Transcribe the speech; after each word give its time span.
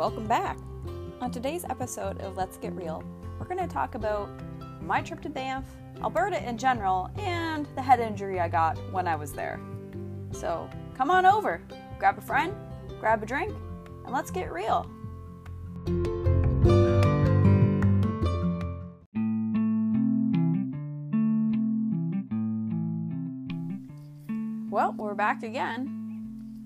welcome 0.00 0.26
back. 0.26 0.56
On 1.20 1.30
today's 1.30 1.62
episode 1.68 2.22
of 2.22 2.34
Let's 2.34 2.56
Get 2.56 2.72
Real, 2.72 3.04
we're 3.38 3.44
going 3.44 3.58
to 3.58 3.66
talk 3.66 3.96
about 3.96 4.30
my 4.80 5.02
trip 5.02 5.20
to 5.20 5.28
Banff, 5.28 5.66
Alberta 6.02 6.42
in 6.48 6.56
general, 6.56 7.10
and 7.18 7.68
the 7.74 7.82
head 7.82 8.00
injury 8.00 8.40
I 8.40 8.48
got 8.48 8.78
when 8.94 9.06
I 9.06 9.14
was 9.14 9.34
there. 9.34 9.60
So 10.32 10.70
come 10.96 11.10
on 11.10 11.26
over, 11.26 11.60
grab 11.98 12.16
a 12.16 12.22
friend, 12.22 12.54
grab 12.98 13.22
a 13.22 13.26
drink, 13.26 13.54
and 14.06 14.14
let's 14.14 14.30
get 14.30 14.50
real. 14.50 14.90
Well, 24.70 24.94
we're 24.96 25.14
back 25.14 25.42
again 25.42 26.00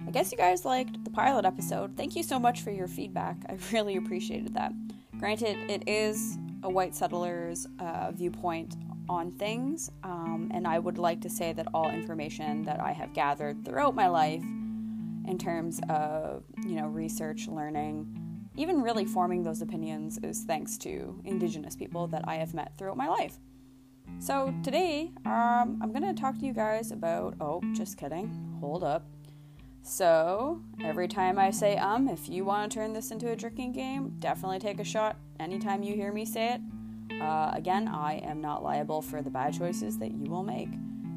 I 0.07 0.11
guess 0.11 0.31
you 0.31 0.39
guys 0.39 0.65
liked 0.65 1.04
pilot 1.15 1.45
episode. 1.45 1.97
Thank 1.97 2.17
you 2.17 2.23
so 2.23 2.39
much 2.39 2.63
for 2.63 2.71
your 2.71 2.89
feedback. 2.89 3.37
I 3.49 3.57
really 3.73 3.97
appreciated 3.97 4.55
that. 4.55 4.73
Granted, 5.19 5.57
it 5.71 5.89
is 5.89 6.37
a 6.63 6.69
white 6.69 6.95
settler's 6.95 7.67
uh, 7.79 8.11
viewpoint 8.13 8.77
on 9.09 9.31
things, 9.31 9.91
um, 10.03 10.51
and 10.53 10.67
I 10.67 10.79
would 10.79 10.99
like 10.99 11.21
to 11.23 11.31
say 11.31 11.53
that 11.53 11.69
all 11.73 11.91
information 11.91 12.63
that 12.65 12.81
I 12.81 12.93
have 12.93 13.13
gathered 13.13 13.65
throughout 13.65 13.95
my 13.95 14.09
life, 14.09 14.43
in 15.27 15.39
terms 15.39 15.81
of 15.89 16.43
you 16.67 16.75
know 16.75 16.87
research, 16.89 17.49
learning, 17.49 18.07
even 18.57 18.83
really 18.83 19.05
forming 19.05 19.43
those 19.43 19.63
opinions, 19.63 20.19
is 20.23 20.45
thanks 20.45 20.77
to 20.79 21.21
Indigenous 21.25 21.77
people 21.77 22.07
that 22.09 22.25
I 22.27 22.37
have 22.37 22.55
met 22.55 22.73
throughout 22.77 22.97
my 22.97 23.09
life. 23.09 23.39
So 24.19 24.55
today, 24.63 25.13
um, 25.25 25.79
I'm 25.83 25.93
to 25.93 26.13
talk 26.15 26.39
to 26.39 26.47
you 26.47 26.53
guys 26.53 26.91
about. 26.91 27.35
Oh, 27.41 27.63
just 27.73 27.97
kidding. 27.97 28.57
Hold 28.61 28.85
up. 28.85 29.07
So, 29.87 30.63
every 30.83 31.07
time 31.09 31.39
I 31.39 31.51
say 31.51 31.77
um, 31.77 32.09
if 32.09 32.27
you 32.27 32.43
want 32.43 32.73
to 32.73 32.79
turn 32.79 32.95
this 32.95 33.11
into 33.11 33.31
a 33.31 33.37
drinking 33.37 33.73
game, 33.73 34.15
definitely 34.19 34.59
take 34.59 34.81
a 34.81 34.85
shot 34.85 35.19
anytime 35.39 35.83
you 35.83 35.95
hear 35.95 36.11
me 36.11 36.25
say 36.25 36.55
it. 36.55 37.21
Uh, 37.21 37.51
again, 37.53 37.87
I 37.87 38.15
am 38.25 38.41
not 38.41 38.65
liable 38.65 39.03
for 39.03 39.21
the 39.21 39.29
bad 39.29 39.53
choices 39.53 39.99
that 39.99 40.13
you 40.13 40.31
will 40.31 40.43
make. 40.43 40.73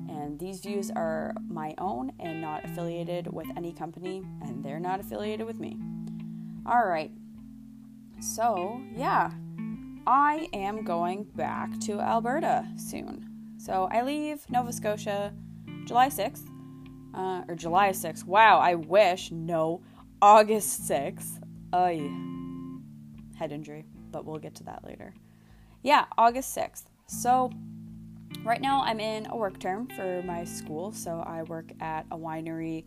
And 0.10 0.38
these 0.38 0.60
views 0.60 0.92
are 0.92 1.34
my 1.48 1.76
own 1.78 2.12
and 2.20 2.42
not 2.42 2.66
affiliated 2.66 3.32
with 3.32 3.48
any 3.56 3.72
company, 3.72 4.22
and 4.42 4.62
they're 4.62 4.82
not 4.82 5.00
affiliated 5.00 5.45
with 5.45 5.62
me. 5.62 5.78
Alright, 6.70 7.12
so 8.20 8.82
yeah, 8.94 9.32
I 10.06 10.50
am 10.52 10.84
going 10.84 11.23
back 11.23 11.80
to 11.82 12.02
Alberta 12.02 12.68
soon. 12.76 13.30
So 13.58 13.88
I 13.94 14.02
leave 14.02 14.45
Nova 14.50 14.73
Scotia 14.73 15.34
July 15.86 16.10
6th 16.10 16.50
uh, 17.18 17.44
or 17.48 17.56
July 17.56 17.90
6th. 17.90 18.23
Wow, 18.26 18.60
I 18.60 18.76
wish. 18.76 19.32
No, 19.32 19.82
August 20.22 20.88
6th. 20.88 21.42
Ay. 21.73 22.10
Head 23.38 23.52
injury, 23.52 23.86
but 24.12 24.26
we'll 24.26 24.40
get 24.40 24.56
to 24.56 24.64
that 24.66 24.86
later. 24.86 25.14
Yeah, 25.82 26.06
August 26.18 26.56
6th. 26.56 26.86
So, 27.08 27.52
right 28.44 28.62
now 28.62 28.84
I'm 28.84 29.00
in 29.00 29.26
a 29.28 29.36
work 29.36 29.60
term 29.60 29.88
for 29.88 30.22
my 30.23 30.44
school. 30.44 30.92
So, 30.92 31.23
I 31.26 31.44
work 31.44 31.72
at 31.80 32.06
a 32.12 32.18
winery 32.18 32.86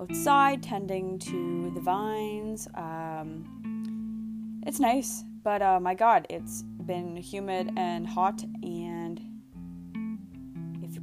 outside 0.00 0.62
tending 0.62 1.18
to 1.18 1.70
the 1.74 1.80
vines. 1.80 2.68
Um, 2.74 4.60
it's 4.64 4.78
nice, 4.78 5.24
but 5.42 5.60
uh, 5.60 5.80
my 5.80 5.94
god, 5.94 6.26
it's 6.30 6.62
been 6.62 7.16
humid 7.16 7.72
and 7.76 8.06
hot 8.06 8.42
and 8.62 9.20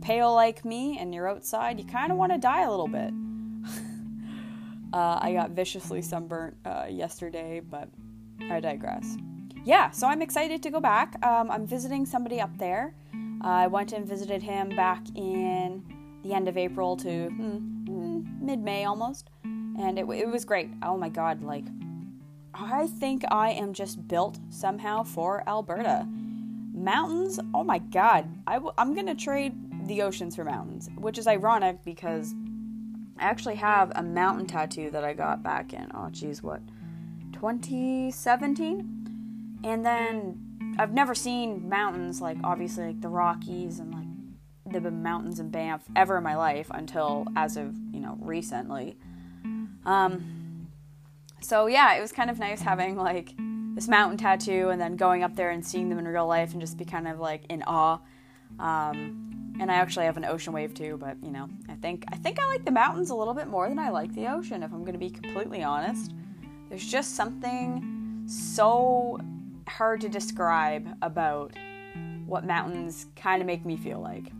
pale 0.01 0.33
like 0.33 0.65
me 0.65 0.97
and 0.99 1.13
you're 1.13 1.29
outside, 1.29 1.79
you 1.79 1.85
kind 1.85 2.11
of 2.11 2.17
want 2.17 2.31
to 2.31 2.37
die 2.37 2.63
a 2.63 2.69
little 2.69 2.87
bit. 2.87 3.13
uh, 4.93 5.19
I 5.21 5.33
got 5.33 5.51
viciously 5.51 6.01
sunburnt 6.01 6.55
uh, 6.65 6.85
yesterday, 6.89 7.59
but 7.59 7.89
I 8.49 8.59
digress. 8.59 9.17
Yeah, 9.65 9.91
so 9.91 10.07
I'm 10.07 10.21
excited 10.21 10.63
to 10.63 10.69
go 10.69 10.79
back. 10.79 11.23
Um, 11.25 11.51
I'm 11.51 11.67
visiting 11.67 12.05
somebody 12.05 12.39
up 12.39 12.57
there. 12.57 12.95
Uh, 13.43 13.47
I 13.47 13.67
went 13.67 13.93
and 13.93 14.05
visited 14.05 14.41
him 14.41 14.69
back 14.69 15.03
in 15.15 15.83
the 16.23 16.33
end 16.33 16.47
of 16.47 16.57
April 16.57 16.95
to 16.97 17.07
mm, 17.07 17.85
mm, 17.85 18.41
mid 18.41 18.59
May 18.59 18.85
almost, 18.85 19.29
and 19.43 19.97
it, 19.99 20.05
it 20.09 20.27
was 20.27 20.45
great. 20.45 20.69
Oh 20.83 20.97
my 20.97 21.09
god, 21.09 21.41
like, 21.41 21.65
I 22.53 22.87
think 22.87 23.23
I 23.31 23.51
am 23.51 23.73
just 23.73 24.07
built 24.07 24.39
somehow 24.49 25.03
for 25.03 25.43
Alberta. 25.47 26.07
Mountains, 26.73 27.39
oh 27.53 27.63
my 27.63 27.79
god, 27.79 28.25
i 28.47 28.53
w- 28.53 28.73
I'm 28.77 28.95
gonna 28.95 29.15
trade 29.15 29.53
the 29.89 30.03
oceans 30.03 30.35
for 30.35 30.45
mountains, 30.45 30.89
which 30.97 31.17
is 31.17 31.27
ironic 31.27 31.83
because 31.83 32.33
I 33.17 33.23
actually 33.23 33.55
have 33.55 33.91
a 33.95 34.03
mountain 34.03 34.45
tattoo 34.45 34.89
that 34.91 35.03
I 35.03 35.13
got 35.13 35.43
back 35.43 35.73
in, 35.73 35.91
oh 35.93 36.09
geez, 36.09 36.41
what, 36.41 36.61
2017? 37.33 39.59
And 39.65 39.85
then 39.85 40.75
I've 40.77 40.93
never 40.93 41.13
seen 41.13 41.67
mountains 41.67 42.21
like 42.21 42.37
obviously 42.43 42.87
like 42.87 43.01
the 43.01 43.09
Rockies 43.09 43.79
and 43.79 43.93
like 43.93 44.81
the 44.81 44.91
mountains 44.91 45.39
in 45.39 45.49
Banff 45.49 45.83
ever 45.95 46.17
in 46.17 46.23
my 46.23 46.37
life 46.37 46.67
until 46.71 47.25
as 47.35 47.57
of, 47.57 47.75
you 47.91 47.99
know, 47.99 48.17
recently. 48.21 48.95
Um, 49.85 50.67
so 51.41 51.65
yeah, 51.65 51.95
it 51.95 52.01
was 52.01 52.11
kind 52.11 52.29
of 52.29 52.39
nice 52.39 52.61
having 52.61 52.95
like 52.95 53.33
this 53.73 53.87
mountain 53.87 54.17
tattoo 54.17 54.69
and 54.69 54.79
then 54.79 54.95
going 54.95 55.23
up 55.23 55.35
there 55.35 55.49
and 55.49 55.65
seeing 55.65 55.89
them 55.89 55.97
in 55.97 56.07
real 56.07 56.27
life 56.27 56.51
and 56.51 56.61
just 56.61 56.77
be 56.77 56.85
kind 56.85 57.07
of 57.07 57.19
like 57.19 57.45
in 57.49 57.63
awe. 57.63 57.99
Um, 58.59 59.28
and 59.59 59.69
I 59.69 59.75
actually 59.75 60.05
have 60.05 60.17
an 60.17 60.25
ocean 60.25 60.53
wave 60.53 60.73
too, 60.73 60.97
but 60.99 61.17
you 61.21 61.31
know, 61.31 61.49
I 61.67 61.75
think 61.75 62.05
I 62.11 62.15
think 62.15 62.39
I 62.39 62.47
like 62.47 62.65
the 62.65 62.71
mountains 62.71 63.09
a 63.09 63.15
little 63.15 63.33
bit 63.33 63.47
more 63.47 63.67
than 63.67 63.77
I 63.77 63.89
like 63.89 64.13
the 64.15 64.27
ocean 64.27 64.63
if 64.63 64.71
I'm 64.71 64.81
going 64.81 64.93
to 64.93 64.99
be 64.99 65.09
completely 65.09 65.63
honest. 65.63 66.13
There's 66.69 66.85
just 66.85 67.15
something 67.15 68.23
so 68.27 69.19
hard 69.67 70.01
to 70.01 70.09
describe 70.09 70.87
about 71.01 71.53
what 72.25 72.45
mountains 72.45 73.07
kind 73.15 73.41
of 73.41 73.47
make 73.47 73.65
me 73.65 73.75
feel 73.75 73.99
like. 73.99 74.31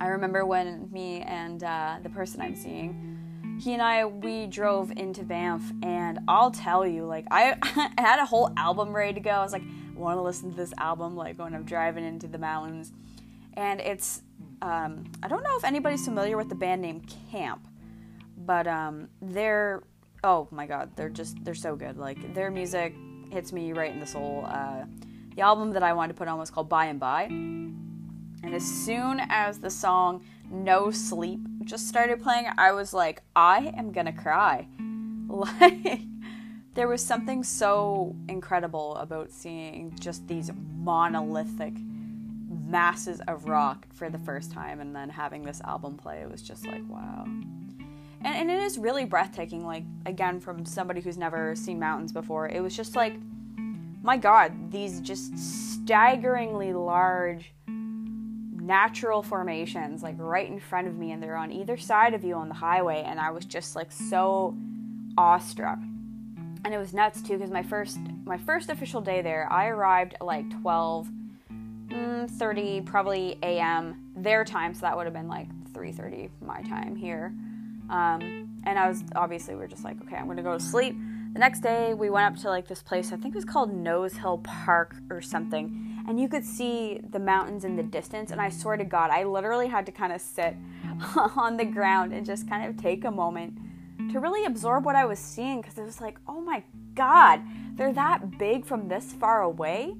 I 0.00 0.08
remember 0.08 0.44
when 0.44 0.88
me 0.92 1.22
and 1.22 1.62
uh, 1.62 1.96
the 2.02 2.10
person 2.10 2.40
I'm 2.40 2.54
seeing, 2.54 3.58
he 3.60 3.72
and 3.72 3.80
I, 3.80 4.04
we 4.04 4.46
drove 4.46 4.90
into 4.90 5.22
Banff, 5.22 5.72
and 5.82 6.18
I'll 6.26 6.50
tell 6.50 6.84
you, 6.86 7.06
like, 7.06 7.26
I, 7.30 7.56
I 7.62 8.00
had 8.00 8.18
a 8.18 8.26
whole 8.26 8.52
album 8.56 8.92
ready 8.92 9.14
to 9.14 9.20
go. 9.20 9.30
I 9.30 9.42
was 9.42 9.52
like, 9.52 9.62
want 9.94 10.18
to 10.18 10.22
listen 10.22 10.50
to 10.50 10.56
this 10.56 10.74
album, 10.78 11.16
like, 11.16 11.38
when 11.38 11.54
I'm 11.54 11.64
driving 11.64 12.04
into 12.04 12.26
the 12.26 12.38
mountains 12.38 12.92
and 13.54 13.80
it's 13.80 14.22
um, 14.62 15.04
I 15.22 15.28
don't 15.28 15.42
know 15.42 15.56
if 15.56 15.64
anybody's 15.64 16.04
familiar 16.04 16.36
with 16.36 16.48
the 16.48 16.54
band 16.54 16.82
name 16.82 17.02
Caamp, 17.32 17.60
but 18.36 18.66
um, 18.66 19.08
they're 19.20 19.82
oh 20.22 20.48
my 20.50 20.66
god, 20.66 20.90
they're 20.96 21.10
just 21.10 21.42
they're 21.44 21.54
so 21.54 21.76
good. 21.76 21.96
Like 21.96 22.34
their 22.34 22.50
music 22.50 22.94
hits 23.30 23.52
me 23.52 23.72
right 23.72 23.92
in 23.92 24.00
the 24.00 24.06
soul. 24.06 24.44
Uh, 24.48 24.84
the 25.36 25.42
album 25.42 25.72
that 25.72 25.82
I 25.82 25.92
wanted 25.92 26.14
to 26.14 26.18
put 26.18 26.28
on 26.28 26.38
was 26.38 26.50
called 26.50 26.68
By 26.68 26.86
and 26.86 27.00
By, 27.00 27.24
and 27.24 28.54
as 28.54 28.64
soon 28.64 29.20
as 29.28 29.58
the 29.58 29.70
song 29.70 30.24
No 30.50 30.90
Sleep 30.90 31.40
just 31.64 31.88
started 31.88 32.22
playing, 32.22 32.46
I 32.56 32.72
was 32.72 32.94
like, 32.94 33.22
I 33.34 33.72
am 33.76 33.92
gonna 33.92 34.12
cry. 34.12 34.68
Like 35.26 36.02
there 36.74 36.86
was 36.86 37.04
something 37.04 37.42
so 37.42 38.14
incredible 38.28 38.94
about 38.96 39.32
seeing 39.32 39.96
just 39.98 40.28
these 40.28 40.50
monolithic 40.76 41.74
masses 42.66 43.20
of 43.28 43.46
rock 43.46 43.86
for 43.92 44.08
the 44.08 44.18
first 44.18 44.50
time 44.52 44.80
and 44.80 44.94
then 44.94 45.08
having 45.08 45.42
this 45.42 45.60
album 45.62 45.96
play 45.96 46.18
it 46.18 46.30
was 46.30 46.42
just 46.42 46.66
like 46.66 46.82
wow. 46.88 47.24
And, 47.26 48.36
and 48.36 48.50
it 48.50 48.62
is 48.62 48.78
really 48.78 49.04
breathtaking 49.04 49.66
like 49.66 49.84
again 50.06 50.40
from 50.40 50.64
somebody 50.64 51.00
who's 51.00 51.18
never 51.18 51.54
seen 51.54 51.78
mountains 51.78 52.12
before. 52.12 52.48
It 52.48 52.60
was 52.60 52.76
just 52.76 52.96
like 52.96 53.14
my 54.02 54.16
god 54.16 54.70
these 54.70 55.00
just 55.00 55.36
staggeringly 55.38 56.72
large 56.72 57.52
natural 57.66 59.22
formations 59.22 60.02
like 60.02 60.14
right 60.18 60.48
in 60.50 60.58
front 60.58 60.88
of 60.88 60.96
me 60.96 61.12
and 61.12 61.22
they're 61.22 61.36
on 61.36 61.52
either 61.52 61.76
side 61.76 62.14
of 62.14 62.24
you 62.24 62.34
on 62.34 62.48
the 62.48 62.54
highway 62.54 63.02
and 63.04 63.20
i 63.20 63.30
was 63.30 63.44
just 63.44 63.76
like 63.76 63.92
so 63.92 64.56
awestruck. 65.16 65.78
And 66.64 66.72
it 66.72 66.78
was 66.78 66.94
nuts 66.94 67.20
too 67.20 67.34
because 67.34 67.50
my 67.50 67.62
first 67.62 67.98
my 68.24 68.38
first 68.38 68.70
official 68.70 69.00
day 69.00 69.20
there 69.22 69.46
i 69.52 69.66
arrived 69.66 70.14
at 70.14 70.24
like 70.24 70.48
12 70.62 71.08
mm, 71.08 71.23
30 72.28 72.82
probably 72.82 73.38
a.m. 73.42 73.96
their 74.16 74.44
time, 74.44 74.74
so 74.74 74.80
that 74.82 74.96
would 74.96 75.04
have 75.06 75.14
been 75.14 75.28
like 75.28 75.48
3:30 75.72 76.30
my 76.40 76.62
time 76.62 76.96
here. 76.96 77.34
Um, 77.90 78.60
and 78.64 78.78
I 78.78 78.88
was 78.88 79.04
obviously 79.14 79.54
we 79.54 79.64
are 79.64 79.68
just 79.68 79.84
like, 79.84 80.00
okay, 80.02 80.16
I'm 80.16 80.26
gonna 80.26 80.42
go 80.42 80.56
to 80.56 80.62
sleep. 80.62 80.96
The 81.32 81.40
next 81.40 81.60
day 81.60 81.94
we 81.94 82.10
went 82.10 82.32
up 82.32 82.40
to 82.42 82.48
like 82.48 82.68
this 82.68 82.82
place, 82.82 83.12
I 83.12 83.16
think 83.16 83.34
it 83.34 83.36
was 83.36 83.44
called 83.44 83.72
Nose 83.72 84.14
Hill 84.14 84.38
Park 84.38 84.96
or 85.10 85.20
something, 85.20 86.04
and 86.06 86.20
you 86.20 86.28
could 86.28 86.44
see 86.44 87.00
the 87.10 87.18
mountains 87.18 87.64
in 87.64 87.76
the 87.76 87.82
distance. 87.82 88.30
And 88.30 88.40
I 88.40 88.50
swear 88.50 88.76
to 88.76 88.84
God, 88.84 89.10
I 89.10 89.24
literally 89.24 89.68
had 89.68 89.84
to 89.86 89.92
kind 89.92 90.12
of 90.12 90.20
sit 90.20 90.54
on 91.36 91.56
the 91.56 91.64
ground 91.64 92.12
and 92.12 92.24
just 92.24 92.48
kind 92.48 92.68
of 92.68 92.80
take 92.80 93.04
a 93.04 93.10
moment 93.10 93.58
to 94.12 94.20
really 94.20 94.44
absorb 94.44 94.84
what 94.84 94.96
I 94.96 95.04
was 95.04 95.18
seeing 95.18 95.60
because 95.60 95.78
it 95.78 95.84
was 95.84 96.00
like, 96.00 96.18
oh 96.28 96.40
my 96.40 96.62
God, 96.94 97.40
they're 97.74 97.92
that 97.92 98.38
big 98.38 98.64
from 98.64 98.88
this 98.88 99.12
far 99.12 99.42
away. 99.42 99.94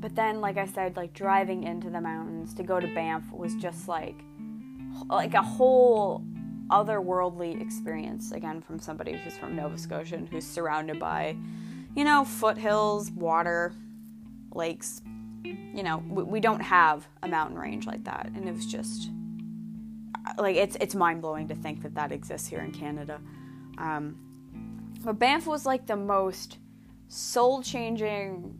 But 0.00 0.14
then, 0.14 0.40
like 0.40 0.56
I 0.56 0.66
said, 0.66 0.96
like 0.96 1.12
driving 1.12 1.64
into 1.64 1.90
the 1.90 2.00
mountains 2.00 2.54
to 2.54 2.62
go 2.62 2.78
to 2.78 2.86
Banff 2.94 3.24
was 3.32 3.54
just 3.56 3.88
like 3.88 4.16
like 5.08 5.34
a 5.34 5.42
whole 5.42 6.24
otherworldly 6.70 7.60
experience 7.60 8.32
again 8.32 8.60
from 8.60 8.78
somebody 8.78 9.12
who's 9.12 9.36
from 9.36 9.56
Nova 9.56 9.78
Scotia 9.78 10.16
and 10.16 10.28
who's 10.28 10.46
surrounded 10.46 10.98
by, 11.00 11.36
you 11.94 12.04
know, 12.04 12.24
foothills, 12.24 13.10
water, 13.10 13.72
lakes. 14.52 15.02
You 15.44 15.82
know, 15.82 16.02
we, 16.08 16.22
we 16.24 16.40
don't 16.40 16.60
have 16.60 17.06
a 17.22 17.28
mountain 17.28 17.58
range 17.58 17.86
like 17.86 18.04
that, 18.04 18.30
and 18.34 18.48
it 18.48 18.54
was 18.54 18.66
just 18.66 19.10
like 20.36 20.56
it's 20.56 20.76
it's 20.80 20.94
mind 20.94 21.22
blowing 21.22 21.48
to 21.48 21.54
think 21.54 21.82
that 21.82 21.94
that 21.94 22.12
exists 22.12 22.48
here 22.48 22.60
in 22.60 22.72
Canada. 22.72 23.20
Um, 23.78 24.16
but 25.04 25.18
Banff 25.18 25.46
was 25.46 25.64
like 25.64 25.86
the 25.86 25.96
most 25.96 26.58
soul 27.08 27.62
changing 27.62 28.58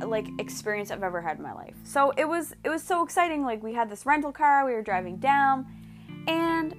like 0.00 0.28
experience 0.38 0.90
I've 0.90 1.02
ever 1.02 1.20
had 1.20 1.38
in 1.38 1.42
my 1.42 1.52
life. 1.52 1.74
So 1.84 2.12
it 2.16 2.28
was 2.28 2.54
it 2.64 2.68
was 2.68 2.82
so 2.82 3.04
exciting. 3.04 3.44
Like 3.44 3.62
we 3.62 3.74
had 3.74 3.90
this 3.90 4.06
rental 4.06 4.32
car, 4.32 4.64
we 4.64 4.72
were 4.72 4.82
driving 4.82 5.16
down, 5.16 5.66
and 6.26 6.74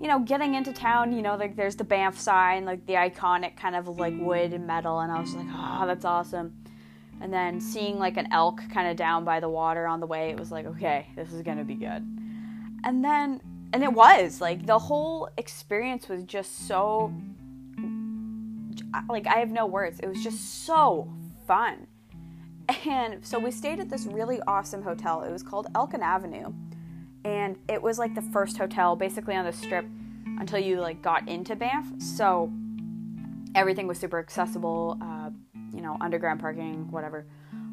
you 0.00 0.08
know, 0.08 0.18
getting 0.18 0.54
into 0.54 0.72
town, 0.72 1.12
you 1.12 1.22
know, 1.22 1.36
like 1.36 1.56
there's 1.56 1.76
the 1.76 1.84
Banff 1.84 2.18
sign, 2.18 2.64
like 2.64 2.84
the 2.86 2.94
iconic 2.94 3.56
kind 3.56 3.76
of 3.76 3.88
like 3.88 4.14
wood 4.18 4.52
and 4.52 4.66
metal, 4.66 5.00
and 5.00 5.10
I 5.10 5.20
was 5.20 5.34
like, 5.34 5.46
oh, 5.50 5.86
that's 5.86 6.04
awesome. 6.04 6.52
And 7.20 7.32
then 7.32 7.60
seeing 7.60 7.98
like 7.98 8.16
an 8.16 8.30
elk 8.32 8.60
kind 8.72 8.88
of 8.88 8.96
down 8.96 9.24
by 9.24 9.40
the 9.40 9.48
water 9.48 9.86
on 9.86 10.00
the 10.00 10.06
way, 10.06 10.30
it 10.30 10.38
was 10.38 10.50
like, 10.50 10.66
okay, 10.66 11.06
this 11.16 11.32
is 11.32 11.42
gonna 11.42 11.64
be 11.64 11.74
good. 11.74 12.06
And 12.84 13.02
then, 13.02 13.40
and 13.72 13.82
it 13.82 13.92
was 13.92 14.40
like 14.40 14.66
the 14.66 14.78
whole 14.78 15.30
experience 15.38 16.08
was 16.08 16.24
just 16.24 16.66
so, 16.68 17.14
like, 19.08 19.26
I 19.26 19.38
have 19.38 19.50
no 19.50 19.64
words. 19.64 20.00
It 20.00 20.06
was 20.06 20.22
just 20.22 20.66
so 20.66 21.08
fun. 21.46 21.86
And 22.86 23.24
so 23.24 23.38
we 23.38 23.50
stayed 23.50 23.80
at 23.80 23.90
this 23.90 24.06
really 24.06 24.40
awesome 24.46 24.82
hotel. 24.82 25.22
It 25.22 25.30
was 25.30 25.42
called 25.42 25.66
Elk 25.74 25.94
+ 25.94 26.00
Avenue 26.00 26.52
and 27.24 27.56
it 27.68 27.82
was 27.82 27.98
like 27.98 28.14
the 28.14 28.22
first 28.22 28.58
hotel 28.58 28.96
basically 28.96 29.34
on 29.34 29.44
the 29.44 29.52
strip 29.52 29.86
until 30.38 30.58
you 30.58 30.80
like 30.80 31.00
got 31.02 31.26
into 31.28 31.56
Banff. 31.56 31.86
So 31.98 32.52
everything 33.54 33.86
was 33.86 33.98
super 33.98 34.18
accessible, 34.18 34.98
uh, 35.00 35.30
you 35.72 35.80
know, 35.80 35.96
underground 36.00 36.40
parking, 36.40 36.90
whatever. 36.90 37.26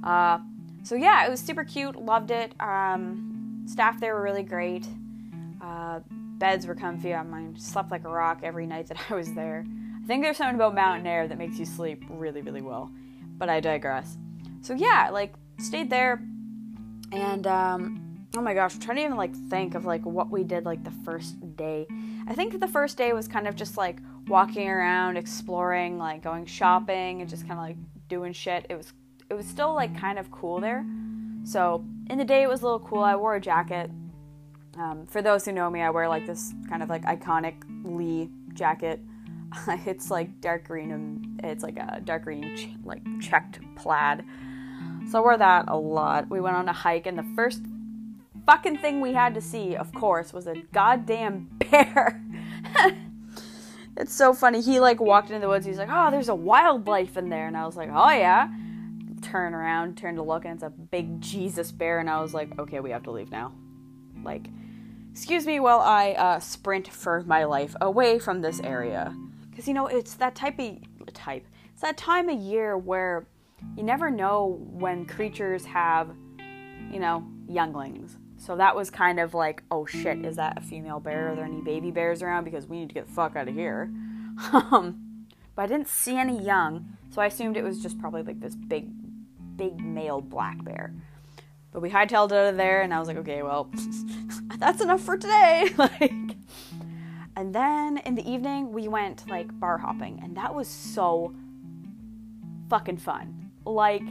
Uh, 0.04 0.40
so 0.84 0.96
yeah, 0.96 1.26
it 1.26 1.30
was 1.30 1.40
super 1.40 1.64
cute. 1.64 1.96
Loved 1.96 2.32
it. 2.32 2.54
Um, 2.60 3.64
staff 3.66 4.00
there 4.00 4.16
were 4.16 4.22
really 4.22 4.44
great. 4.44 4.88
Uh, 5.62 6.00
beds 6.38 6.66
were 6.66 6.76
comfy. 6.76 7.14
I 7.14 7.24
mean, 7.24 7.56
slept 7.58 7.92
like 7.92 8.06
a 8.06 8.10
rock 8.10 8.40
every 8.44 8.66
night 8.66 8.88
that 8.88 8.98
I 9.10 9.16
was 9.16 9.34
there. 9.34 9.66
I 10.04 10.08
think 10.08 10.24
there's 10.24 10.38
something 10.38 10.56
about 10.56 10.74
mountain 10.74 11.06
air 11.06 11.28
that 11.28 11.38
makes 11.38 11.60
you 11.60 11.66
sleep 11.66 12.04
really, 12.10 12.42
really 12.42 12.62
well. 12.62 12.92
But 13.38 13.50
I 13.50 13.60
digress. 13.60 14.18
So 14.62 14.74
yeah, 14.74 15.10
like 15.12 15.34
stayed 15.60 15.90
there, 15.90 16.22
and 17.12 17.48
um, 17.48 18.28
oh 18.36 18.42
my 18.42 18.54
gosh, 18.54 18.75
I'm 18.75 18.80
trying 18.80 18.98
to 18.98 19.04
even 19.04 19.18
like 19.18 19.36
think 19.50 19.75
of 19.75 19.86
like 19.86 20.06
what 20.06 20.30
we 20.30 20.44
did 20.44 20.66
like 20.66 20.84
the 20.84 20.94
first 21.04 21.36
day. 21.56 21.88
I 22.28 22.34
think 22.34 22.60
the 22.60 22.68
first 22.68 22.98
day 22.98 23.13
was 23.13 23.28
kind 23.28 23.48
of 23.48 23.56
just 23.56 23.78
like 23.78 24.00
walking 24.28 24.69
around, 24.69 25.18
exploring, 25.18 25.98
like 25.98 26.22
going 26.24 26.46
shopping 26.46 27.22
and 27.22 27.30
just 27.30 27.48
kind 27.48 27.54
of 27.54 27.66
like 27.66 27.78
doing 28.08 28.34
shit. 28.34 28.66
It 28.69 28.75
was 28.75 28.94
it 29.30 29.34
was 29.34 29.46
still 29.46 29.74
like 29.74 29.98
kind 29.98 30.19
of 30.19 30.31
cool 30.31 30.60
there. 30.60 30.86
So 31.44 31.84
in 32.10 32.18
the 32.18 32.25
day 32.25 32.44
it 32.44 32.50
was 32.50 32.62
a 32.62 32.66
little 32.66 32.80
cool. 32.80 33.04
I 33.04 33.16
wore 33.16 33.36
a 33.36 33.42
jacket. 33.42 33.90
Um, 34.78 35.06
for 35.06 35.22
those 35.22 35.44
who 35.44 35.52
know 35.52 35.69
me, 35.69 35.81
I 35.81 35.90
wear 35.90 36.08
like 36.08 36.25
this 36.25 36.54
kind 36.69 36.81
of 36.81 36.90
like 36.90 37.04
iconic 37.04 37.56
Lee 37.84 38.30
jacket. 38.54 39.02
it's 39.86 40.10
like 40.10 40.40
dark 40.40 40.66
green 40.66 40.92
and 40.92 41.42
it's 41.44 41.63
like 41.63 41.78
a 41.78 42.02
dark 42.04 42.24
green 42.24 42.56
ch- 42.56 42.69
like 42.86 43.02
checked 43.19 43.60
plaid. 43.75 44.24
So 45.12 45.22
we're 45.22 45.36
that 45.36 45.66
a 45.68 45.75
lot. 45.75 46.30
We 46.30 46.40
went 46.40 46.56
on 46.56 46.69
a 46.69 46.74
hike 46.74 47.06
and 47.06 47.18
the 47.18 47.25
first 47.36 47.62
fucking 48.46 48.78
thing 48.78 49.02
we 49.02 49.12
had 49.12 49.34
to 49.34 49.42
see, 49.42 49.75
of 49.75 49.94
course, 49.94 50.31
was 50.31 50.48
a 50.48 50.56
goddamn 50.72 51.50
bear. 51.69 52.24
it's 53.98 54.13
so 54.13 54.34
funny. 54.34 54.62
He 54.62 54.80
like 54.80 55.02
walked 55.02 55.30
into 55.30 55.42
the 55.42 55.50
woods. 55.50 55.66
He's 55.66 55.78
like, 55.78 55.90
"Oh, 55.92 56.12
there's 56.12 56.30
a 56.30 56.36
wildlife 56.36 57.18
in 57.18 57.28
there," 57.28 57.46
and 57.46 57.58
I 57.58 57.66
was 57.66 57.75
like, 57.75 57.90
"Oh 57.92 58.10
yeah." 58.10 58.48
Turn 59.22 59.54
around, 59.54 59.98
turn 59.98 60.16
to 60.16 60.24
look, 60.24 60.46
and 60.46 60.54
it's 60.54 60.63
a 60.63 60.69
big 60.69 61.19
Jesus 61.19 61.74
bear. 61.74 62.00
And 62.00 62.10
I 62.10 62.22
was 62.22 62.34
like, 62.34 62.58
"Okay, 62.58 62.80
we 62.80 62.92
have 62.92 63.04
to 63.04 63.12
leave 63.12 63.31
now." 63.31 63.52
Like, 64.24 64.48
excuse 65.12 65.46
me 65.46 65.60
while 65.60 65.81
I 65.81 66.12
uh, 66.13 66.40
sprint 66.40 66.88
for 66.88 67.22
my 67.24 67.44
life 67.44 67.75
away 67.81 68.18
from 68.18 68.40
this 68.40 68.62
area, 68.62 69.13
because 69.50 69.68
you 69.68 69.74
know 69.74 69.88
it's 69.88 70.13
that 70.13 70.36
type 70.36 70.58
of 70.58 70.78
type. 71.13 71.46
It's 71.74 71.81
that 71.81 71.98
time 71.98 72.30
of 72.30 72.40
year 72.40 72.78
where 72.78 73.28
you 73.75 73.84
never 73.84 74.10
know 74.10 74.60
when 74.72 75.06
creatures 75.06 75.66
have, 75.66 76.10
you 76.92 77.00
know, 77.00 77.25
younglings. 77.48 78.18
So 78.38 78.56
that 78.56 78.75
was 78.75 78.90
kind 78.90 79.19
of 79.19 79.34
like, 79.34 79.63
oh 79.69 79.86
shit, 79.86 80.25
is 80.25 80.36
that 80.38 80.58
a 80.58 80.62
female 80.62 81.00
bear? 81.00 81.31
Are 81.31 81.36
there 81.36 81.46
any 81.46 81.62
baby 81.62 81.92
bears 81.92 82.24
around? 82.24 82.44
Because 82.44 82.68
we 82.68 82.80
need 82.80 82.90
to 82.90 82.94
get 82.94 83.08
the 83.08 83.13
fuck 83.13 83.36
out 83.36 83.48
of 83.48 83.54
here. 83.54 83.92
Um, 84.54 85.28
but 85.56 85.63
I 85.63 85.68
didn't 85.68 85.90
see 85.90 86.18
any 86.18 86.42
young, 86.42 86.98
so 87.10 87.22
I 87.22 87.25
assumed 87.28 87.58
it 87.58 87.63
was 87.63 87.84
just 87.84 88.00
probably 88.00 88.24
like 88.24 88.40
this 88.40 88.56
big, 88.56 88.90
big 89.58 89.80
male 89.80 90.22
black 90.22 90.63
bear. 90.63 90.94
But 91.72 91.81
we 91.81 91.90
hightailed 91.90 92.31
out 92.31 92.50
of 92.50 92.58
there, 92.58 92.81
and 92.81 92.94
I 92.94 93.00
was 93.00 93.08
like, 93.08 93.18
okay, 93.18 93.44
well, 93.44 93.69
that's 94.58 94.81
enough 94.81 95.02
for 95.02 95.18
today. 95.18 95.69
like, 95.78 96.13
and 97.36 97.54
then 97.54 97.98
in 98.00 98.16
the 98.16 98.28
evening 98.28 98.72
we 98.72 98.88
went 98.88 99.30
like 99.30 99.60
bar 99.60 99.78
hopping, 99.78 100.19
and 100.24 100.36
that 100.38 100.56
was 100.56 100.68
so 100.68 101.36
fucking 102.69 102.98
fun. 102.98 103.41
Like 103.66 104.04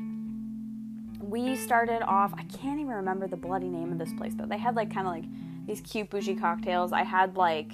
we 1.21 1.57
started 1.57 2.03
off, 2.03 2.33
I 2.37 2.45
can't 2.45 2.81
even 2.81 2.95
remember 2.95 3.27
the 3.29 3.37
bloody 3.37 3.69
name 3.69 3.93
of 3.93 3.99
this 3.99 4.13
place, 4.15 4.35
but 4.35 4.49
they 4.49 4.59
had 4.59 4.75
like 4.77 4.93
kind 4.93 5.07
of 5.07 5.13
like 5.13 5.25
these 5.67 5.81
cute 5.81 6.11
bougie 6.11 6.35
cocktails. 6.35 6.93
I 6.93 7.05
had 7.05 7.37
like, 7.37 7.73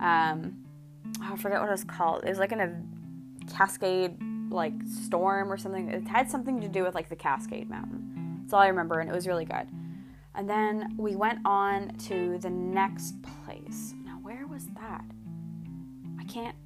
um, 0.00 0.56
oh, 1.22 1.32
I 1.32 1.36
forget 1.36 1.60
what 1.60 1.68
it 1.68 1.72
was 1.72 1.84
called. 1.84 2.24
It 2.24 2.28
was 2.28 2.38
like 2.38 2.52
in 2.52 2.60
a 2.60 2.82
Cascade 3.52 4.16
like 4.50 4.72
storm 4.86 5.52
or 5.52 5.56
something. 5.56 5.88
It 5.88 6.06
had 6.08 6.30
something 6.30 6.60
to 6.60 6.68
do 6.68 6.82
with 6.82 6.94
like 6.94 7.08
the 7.08 7.16
Cascade 7.16 7.68
Mountain. 7.68 8.40
That's 8.42 8.52
all 8.52 8.60
I 8.60 8.68
remember, 8.68 9.00
and 9.00 9.10
it 9.10 9.14
was 9.14 9.26
really 9.26 9.44
good. 9.44 9.68
And 10.34 10.48
then 10.48 10.94
we 10.96 11.16
went 11.16 11.40
on 11.44 11.96
to 12.06 12.38
the 12.38 12.50
next 12.50 13.16
place. 13.22 13.94
Now, 14.04 14.18
where 14.22 14.46
was 14.46 14.66
that? 14.80 15.04
I 16.18 16.24
can't, 16.24 16.56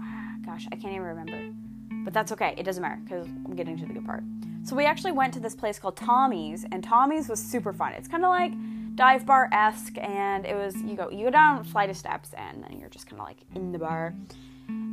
ah, 0.00 0.36
gosh, 0.44 0.66
I 0.70 0.76
can't 0.76 0.94
even 0.94 1.02
remember. 1.02 1.63
But 2.04 2.12
that's 2.12 2.30
okay. 2.32 2.54
It 2.56 2.64
doesn't 2.64 2.82
matter 2.82 3.00
because 3.02 3.26
I'm 3.26 3.56
getting 3.56 3.78
to 3.78 3.86
the 3.86 3.94
good 3.94 4.06
part. 4.06 4.22
So 4.62 4.76
we 4.76 4.84
actually 4.86 5.12
went 5.12 5.34
to 5.34 5.40
this 5.40 5.54
place 5.54 5.78
called 5.78 5.96
Tommy's, 5.96 6.64
and 6.70 6.84
Tommy's 6.84 7.28
was 7.28 7.42
super 7.42 7.72
fun. 7.72 7.92
It's 7.92 8.08
kind 8.08 8.24
of 8.24 8.30
like 8.30 8.52
dive 8.94 9.26
bar 9.26 9.48
esque, 9.52 9.98
and 9.98 10.46
it 10.46 10.54
was 10.54 10.76
you 10.76 10.96
go 10.96 11.10
you 11.10 11.24
go 11.24 11.30
down 11.30 11.60
a 11.60 11.64
flight 11.64 11.90
of 11.90 11.96
steps, 11.96 12.32
and 12.34 12.62
then 12.62 12.78
you're 12.78 12.88
just 12.90 13.06
kind 13.06 13.20
of 13.20 13.26
like 13.26 13.38
in 13.54 13.72
the 13.72 13.78
bar. 13.78 14.14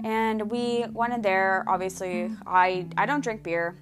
And 0.03 0.49
we 0.49 0.85
went 0.91 1.13
in 1.13 1.21
there. 1.21 1.63
Obviously, 1.67 2.31
I 2.45 2.87
I 2.97 3.05
don't 3.05 3.23
drink 3.23 3.43
beer 3.43 3.77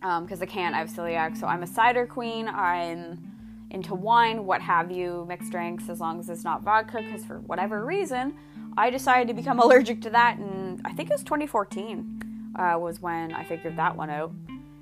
because 0.00 0.40
um, 0.40 0.42
I 0.42 0.46
can't. 0.46 0.74
I 0.74 0.78
have 0.78 0.90
celiac, 0.90 1.36
so 1.36 1.46
I'm 1.46 1.62
a 1.62 1.66
cider 1.66 2.06
queen. 2.06 2.48
I'm 2.48 3.34
into 3.70 3.94
wine, 3.94 4.46
what 4.46 4.62
have 4.62 4.90
you, 4.90 5.26
mixed 5.28 5.50
drinks, 5.50 5.90
as 5.90 6.00
long 6.00 6.20
as 6.20 6.30
it's 6.30 6.44
not 6.44 6.62
vodka. 6.62 7.02
Because 7.02 7.24
for 7.24 7.40
whatever 7.40 7.84
reason, 7.84 8.34
I 8.76 8.90
decided 8.90 9.28
to 9.28 9.34
become 9.34 9.58
allergic 9.64 10.02
to 10.02 10.10
that, 10.10 10.36
and 10.38 10.82
I 10.84 10.92
think 10.92 11.08
it 11.08 11.14
was 11.14 11.22
2014 11.22 12.27
uh, 12.58 12.76
was 12.78 13.00
when 13.00 13.32
I 13.32 13.44
figured 13.44 13.76
that 13.76 13.96
one 13.96 14.10
out. 14.10 14.32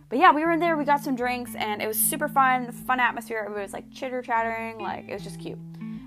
But 0.08 0.18
yeah, 0.18 0.32
we 0.32 0.44
were 0.44 0.52
in 0.52 0.60
there, 0.60 0.76
we 0.76 0.84
got 0.84 1.02
some 1.02 1.16
drinks, 1.16 1.54
and 1.56 1.82
it 1.82 1.86
was 1.86 1.98
super 1.98 2.28
fun, 2.28 2.70
fun 2.70 3.00
atmosphere. 3.00 3.38
Everybody 3.40 3.62
was 3.62 3.72
like 3.72 3.90
chitter 3.90 4.22
chattering, 4.22 4.78
like 4.78 5.08
it 5.08 5.12
was 5.12 5.22
just 5.22 5.40
cute. 5.40 5.58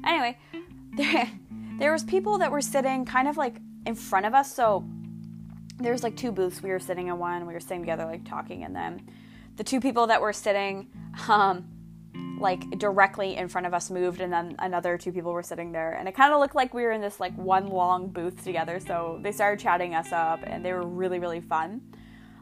Anyway, 0.05 0.37
there, 0.97 1.29
there 1.77 1.91
was 1.91 2.03
people 2.03 2.37
that 2.37 2.51
were 2.51 2.61
sitting 2.61 3.05
kind 3.05 3.27
of 3.27 3.37
like 3.37 3.57
in 3.85 3.95
front 3.95 4.25
of 4.25 4.33
us. 4.33 4.53
So 4.53 4.85
there 5.77 5.91
was 5.91 6.03
like 6.03 6.15
two 6.15 6.31
booths. 6.31 6.63
We 6.63 6.69
were 6.69 6.79
sitting 6.79 7.07
in 7.07 7.17
one, 7.19 7.45
we 7.45 7.53
were 7.53 7.59
sitting 7.59 7.81
together, 7.81 8.05
like 8.05 8.25
talking, 8.25 8.63
and 8.63 8.75
then 8.75 9.09
the 9.57 9.63
two 9.63 9.81
people 9.81 10.07
that 10.07 10.21
were 10.21 10.33
sitting, 10.33 10.87
um, 11.27 11.67
like 12.39 12.69
directly 12.79 13.35
in 13.35 13.47
front 13.47 13.67
of 13.67 13.73
us 13.73 13.89
moved 13.89 14.21
and 14.21 14.31
then 14.31 14.55
another 14.59 14.97
two 14.97 15.11
people 15.11 15.33
were 15.33 15.43
sitting 15.43 15.71
there. 15.71 15.93
And 15.93 16.07
it 16.07 16.15
kind 16.15 16.33
of 16.33 16.39
looked 16.39 16.55
like 16.55 16.73
we 16.73 16.83
were 16.83 16.91
in 16.91 17.01
this 17.01 17.19
like 17.19 17.35
one 17.37 17.67
long 17.67 18.07
booth 18.07 18.43
together. 18.43 18.79
So 18.79 19.19
they 19.21 19.31
started 19.31 19.59
chatting 19.59 19.93
us 19.93 20.11
up 20.11 20.39
and 20.43 20.63
they 20.63 20.73
were 20.73 20.85
really 20.85 21.19
really 21.19 21.41
fun. 21.41 21.81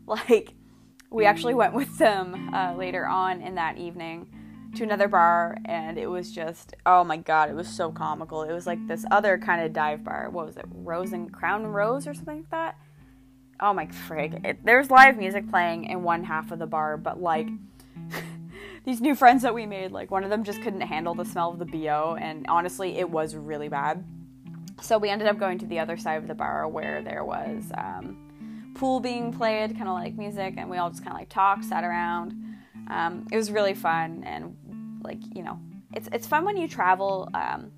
Like 0.10 0.54
we 1.12 1.26
actually 1.26 1.54
went 1.54 1.74
with 1.74 1.98
them 1.98 2.54
uh, 2.54 2.76
later 2.78 3.06
on 3.06 3.42
in 3.42 3.56
that 3.56 3.78
evening 3.78 4.30
to 4.76 4.84
another 4.84 5.10
bar 5.10 5.58
and 5.66 5.98
it 5.98 6.08
was 6.10 6.32
just 6.32 6.74
oh 6.86 7.04
my 7.04 7.18
god 7.18 7.50
it 7.50 7.56
was 7.56 7.68
so 7.68 7.92
comical. 7.92 8.44
It 8.44 8.54
was 8.54 8.66
like 8.66 8.88
this 8.88 9.04
other 9.12 9.38
kind 9.38 9.66
of 9.66 9.74
dive 9.74 10.06
bar. 10.06 10.30
What 10.30 10.46
was 10.46 10.56
it? 10.56 10.64
Rose 10.72 11.12
and 11.12 11.30
crown 11.30 11.68
rose 11.68 12.08
or 12.08 12.14
something 12.14 12.38
like 12.38 12.50
that? 12.52 12.78
Oh 13.60 13.74
my 13.74 13.88
frig 13.88 14.46
it, 14.46 14.64
there's 14.64 14.90
live 14.90 15.18
music 15.18 15.50
playing 15.50 15.84
in 15.86 16.04
one 16.04 16.24
half 16.24 16.54
of 16.54 16.60
the 16.60 16.68
bar 16.68 16.96
but 16.96 17.22
like 17.22 17.50
these 18.88 19.02
new 19.02 19.14
friends 19.14 19.44
that 19.44 19.54
we 19.54 19.68
made 19.68 19.92
like 19.92 20.10
one 20.10 20.24
of 20.24 20.32
them 20.32 20.44
just 20.44 20.60
couldn't 20.64 20.82
handle 20.82 21.14
the 21.14 21.26
smell 21.26 21.52
of 21.52 21.60
the 21.60 21.66
bo 21.66 22.18
and 22.20 22.46
honestly 22.48 22.98
it 22.98 23.08
was 23.08 23.36
really 23.36 23.68
bad 23.68 24.04
so 24.82 24.98
we 24.98 25.10
ended 25.10 25.28
up 25.28 25.40
going 25.40 25.58
to 25.60 25.66
the 25.66 25.80
other 25.80 25.98
side 25.98 26.18
of 26.18 26.28
the 26.28 26.36
bar 26.36 26.68
where 26.68 27.02
there 27.02 27.24
was 27.24 27.72
um, 27.76 28.72
pool 28.76 29.00
being 29.00 29.34
played, 29.34 29.76
kind 29.76 29.88
of 29.88 29.96
like 29.96 30.16
music, 30.18 30.54
and 30.58 30.70
we 30.70 30.78
all 30.78 30.90
just 30.90 31.04
kind 31.04 31.14
of 31.14 31.20
like 31.20 31.30
talked, 31.30 31.66
sat 31.66 31.84
around. 31.84 32.34
Um, 32.90 33.28
it 33.32 33.36
was 33.36 33.52
really 33.52 33.74
fun, 33.74 34.24
and 34.24 34.56
like 35.04 35.20
you 35.36 35.44
know, 35.44 35.60
it's 35.94 36.08
it's 36.12 36.28
fun 36.28 36.46
when 36.46 36.58
you 36.58 36.68
travel 36.68 37.30
um, 37.34 37.72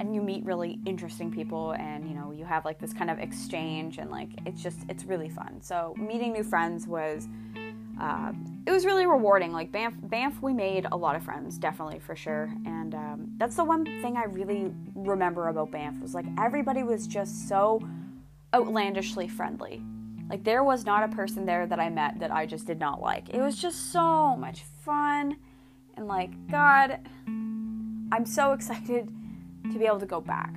and 0.00 0.14
you 0.14 0.22
meet 0.22 0.44
really 0.44 0.78
interesting 0.86 1.30
people 1.30 1.72
and 1.72 2.08
you 2.08 2.14
know 2.14 2.32
you 2.32 2.44
have 2.44 2.64
like 2.64 2.78
this 2.78 2.92
kind 2.92 3.10
of 3.10 3.18
exchange 3.18 3.98
and 3.98 4.10
like 4.10 4.28
it's 4.44 4.60
just 4.60 4.80
it's 4.88 5.04
really 5.04 5.28
fun 5.28 5.60
so 5.62 5.94
meeting 5.96 6.32
new 6.32 6.42
friends 6.42 6.88
was 6.88 7.28
uh, 8.00 8.32
it 8.66 8.70
was 8.70 8.84
really 8.84 9.06
rewarding. 9.06 9.52
Like 9.52 9.70
banff 9.70 9.94
banff 10.02 10.40
we 10.42 10.52
made 10.52 10.86
a 10.90 10.96
lot 10.96 11.16
of 11.16 11.22
friends 11.22 11.58
definitely 11.58 11.98
for 11.98 12.16
sure. 12.16 12.52
And 12.66 12.94
um, 12.94 13.26
that's 13.36 13.56
the 13.56 13.64
one 13.64 13.84
thing 13.84 14.16
i 14.16 14.24
really 14.24 14.72
remember 14.94 15.48
about 15.48 15.70
banff 15.70 16.00
was 16.00 16.14
like 16.14 16.26
everybody 16.38 16.82
was 16.82 17.06
just 17.06 17.48
so 17.48 17.80
outlandishly 18.54 19.28
friendly. 19.28 19.82
Like 20.28 20.44
there 20.44 20.64
was 20.64 20.86
not 20.86 21.04
a 21.04 21.14
person 21.14 21.44
there 21.44 21.66
that 21.66 21.78
i 21.78 21.90
met 21.90 22.18
that 22.18 22.30
i 22.30 22.46
just 22.46 22.66
did 22.66 22.80
not 22.80 23.00
like. 23.00 23.28
It 23.30 23.40
was 23.40 23.56
just 23.56 23.92
so 23.92 24.36
much 24.36 24.62
fun. 24.84 25.36
And 25.96 26.08
like 26.08 26.30
god 26.50 27.00
i'm 27.26 28.26
so 28.26 28.52
excited 28.54 29.12
to 29.72 29.78
be 29.78 29.86
able 29.86 30.00
to 30.00 30.06
go 30.06 30.20
back. 30.20 30.54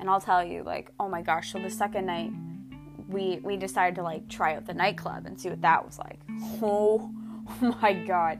And 0.00 0.08
I'll 0.08 0.20
tell 0.20 0.44
you, 0.44 0.62
like, 0.62 0.92
oh 1.00 1.08
my 1.08 1.22
gosh, 1.22 1.52
so 1.52 1.58
the 1.58 1.70
second 1.70 2.06
night 2.06 2.30
we 3.08 3.40
we 3.42 3.56
decided 3.56 3.96
to 3.96 4.02
like 4.02 4.28
try 4.28 4.54
out 4.54 4.66
the 4.66 4.74
nightclub 4.74 5.26
and 5.26 5.40
see 5.40 5.48
what 5.48 5.62
that 5.62 5.84
was 5.84 5.98
like. 5.98 6.20
Oh, 6.62 7.10
my 7.82 7.92
god. 7.92 8.38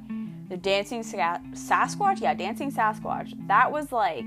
The 0.48 0.56
dancing 0.56 1.02
Sa- 1.02 1.38
Sasquatch, 1.52 2.20
yeah, 2.20 2.34
dancing 2.34 2.72
Sasquatch. 2.72 3.34
That 3.48 3.70
was 3.72 3.92
like 3.92 4.25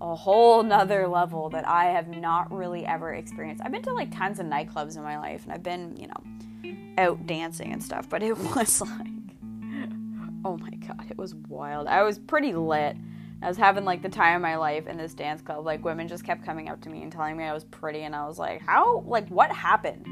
a 0.00 0.14
whole 0.14 0.62
nother 0.62 1.06
level 1.06 1.48
that 1.50 1.66
I 1.66 1.86
have 1.86 2.08
not 2.08 2.52
really 2.52 2.84
ever 2.84 3.14
experienced. 3.14 3.62
I've 3.64 3.72
been 3.72 3.82
to 3.82 3.92
like 3.92 4.16
tons 4.16 4.38
of 4.40 4.46
nightclubs 4.46 4.96
in 4.96 5.02
my 5.02 5.18
life 5.18 5.44
and 5.44 5.52
I've 5.52 5.62
been, 5.62 5.96
you 5.96 6.08
know, 6.08 6.74
out 6.98 7.26
dancing 7.26 7.72
and 7.72 7.82
stuff, 7.82 8.08
but 8.08 8.22
it 8.22 8.36
was 8.56 8.80
like 8.80 9.08
oh 10.44 10.56
my 10.58 10.70
god, 10.70 11.06
it 11.10 11.18
was 11.18 11.34
wild. 11.34 11.86
I 11.86 12.02
was 12.02 12.18
pretty 12.18 12.52
lit. 12.52 12.96
I 13.42 13.48
was 13.48 13.56
having 13.56 13.84
like 13.84 14.02
the 14.02 14.08
time 14.08 14.36
of 14.36 14.42
my 14.42 14.56
life 14.56 14.86
in 14.86 14.96
this 14.96 15.14
dance 15.14 15.42
club. 15.42 15.64
Like 15.66 15.84
women 15.84 16.06
just 16.06 16.24
kept 16.24 16.44
coming 16.44 16.68
up 16.68 16.80
to 16.82 16.88
me 16.88 17.02
and 17.02 17.10
telling 17.10 17.36
me 17.36 17.44
I 17.44 17.52
was 17.52 17.64
pretty, 17.64 18.02
and 18.02 18.14
I 18.14 18.26
was 18.26 18.38
like, 18.38 18.62
how? 18.62 19.00
Like 19.00 19.28
what 19.28 19.50
happened? 19.50 20.06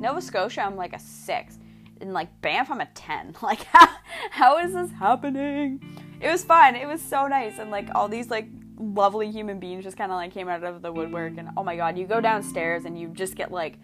Nova 0.00 0.22
Scotia, 0.22 0.62
I'm 0.62 0.76
like 0.76 0.92
a 0.94 0.98
six, 0.98 1.58
and 2.00 2.12
like 2.12 2.40
Banff, 2.40 2.70
I'm 2.70 2.80
a 2.80 2.86
ten. 2.86 3.34
Like 3.42 3.64
how, 3.64 3.88
how 4.30 4.58
is 4.58 4.72
this 4.72 4.90
happening? 4.92 5.80
It 6.20 6.30
was 6.30 6.44
fun. 6.44 6.76
It 6.76 6.86
was 6.86 7.02
so 7.02 7.26
nice, 7.26 7.58
and 7.58 7.70
like 7.70 7.88
all 7.94 8.08
these 8.08 8.30
like 8.30 8.48
lovely 8.78 9.30
human 9.30 9.58
beings 9.58 9.82
just 9.84 9.96
kind 9.96 10.12
of 10.12 10.16
like 10.16 10.32
came 10.32 10.48
out 10.48 10.62
of 10.62 10.80
the 10.80 10.92
woodwork, 10.92 11.38
and 11.38 11.48
oh 11.56 11.64
my 11.64 11.76
god, 11.76 11.98
you 11.98 12.06
go 12.06 12.20
downstairs 12.20 12.84
and 12.84 12.98
you 12.98 13.08
just 13.08 13.34
get 13.34 13.50
like 13.50 13.78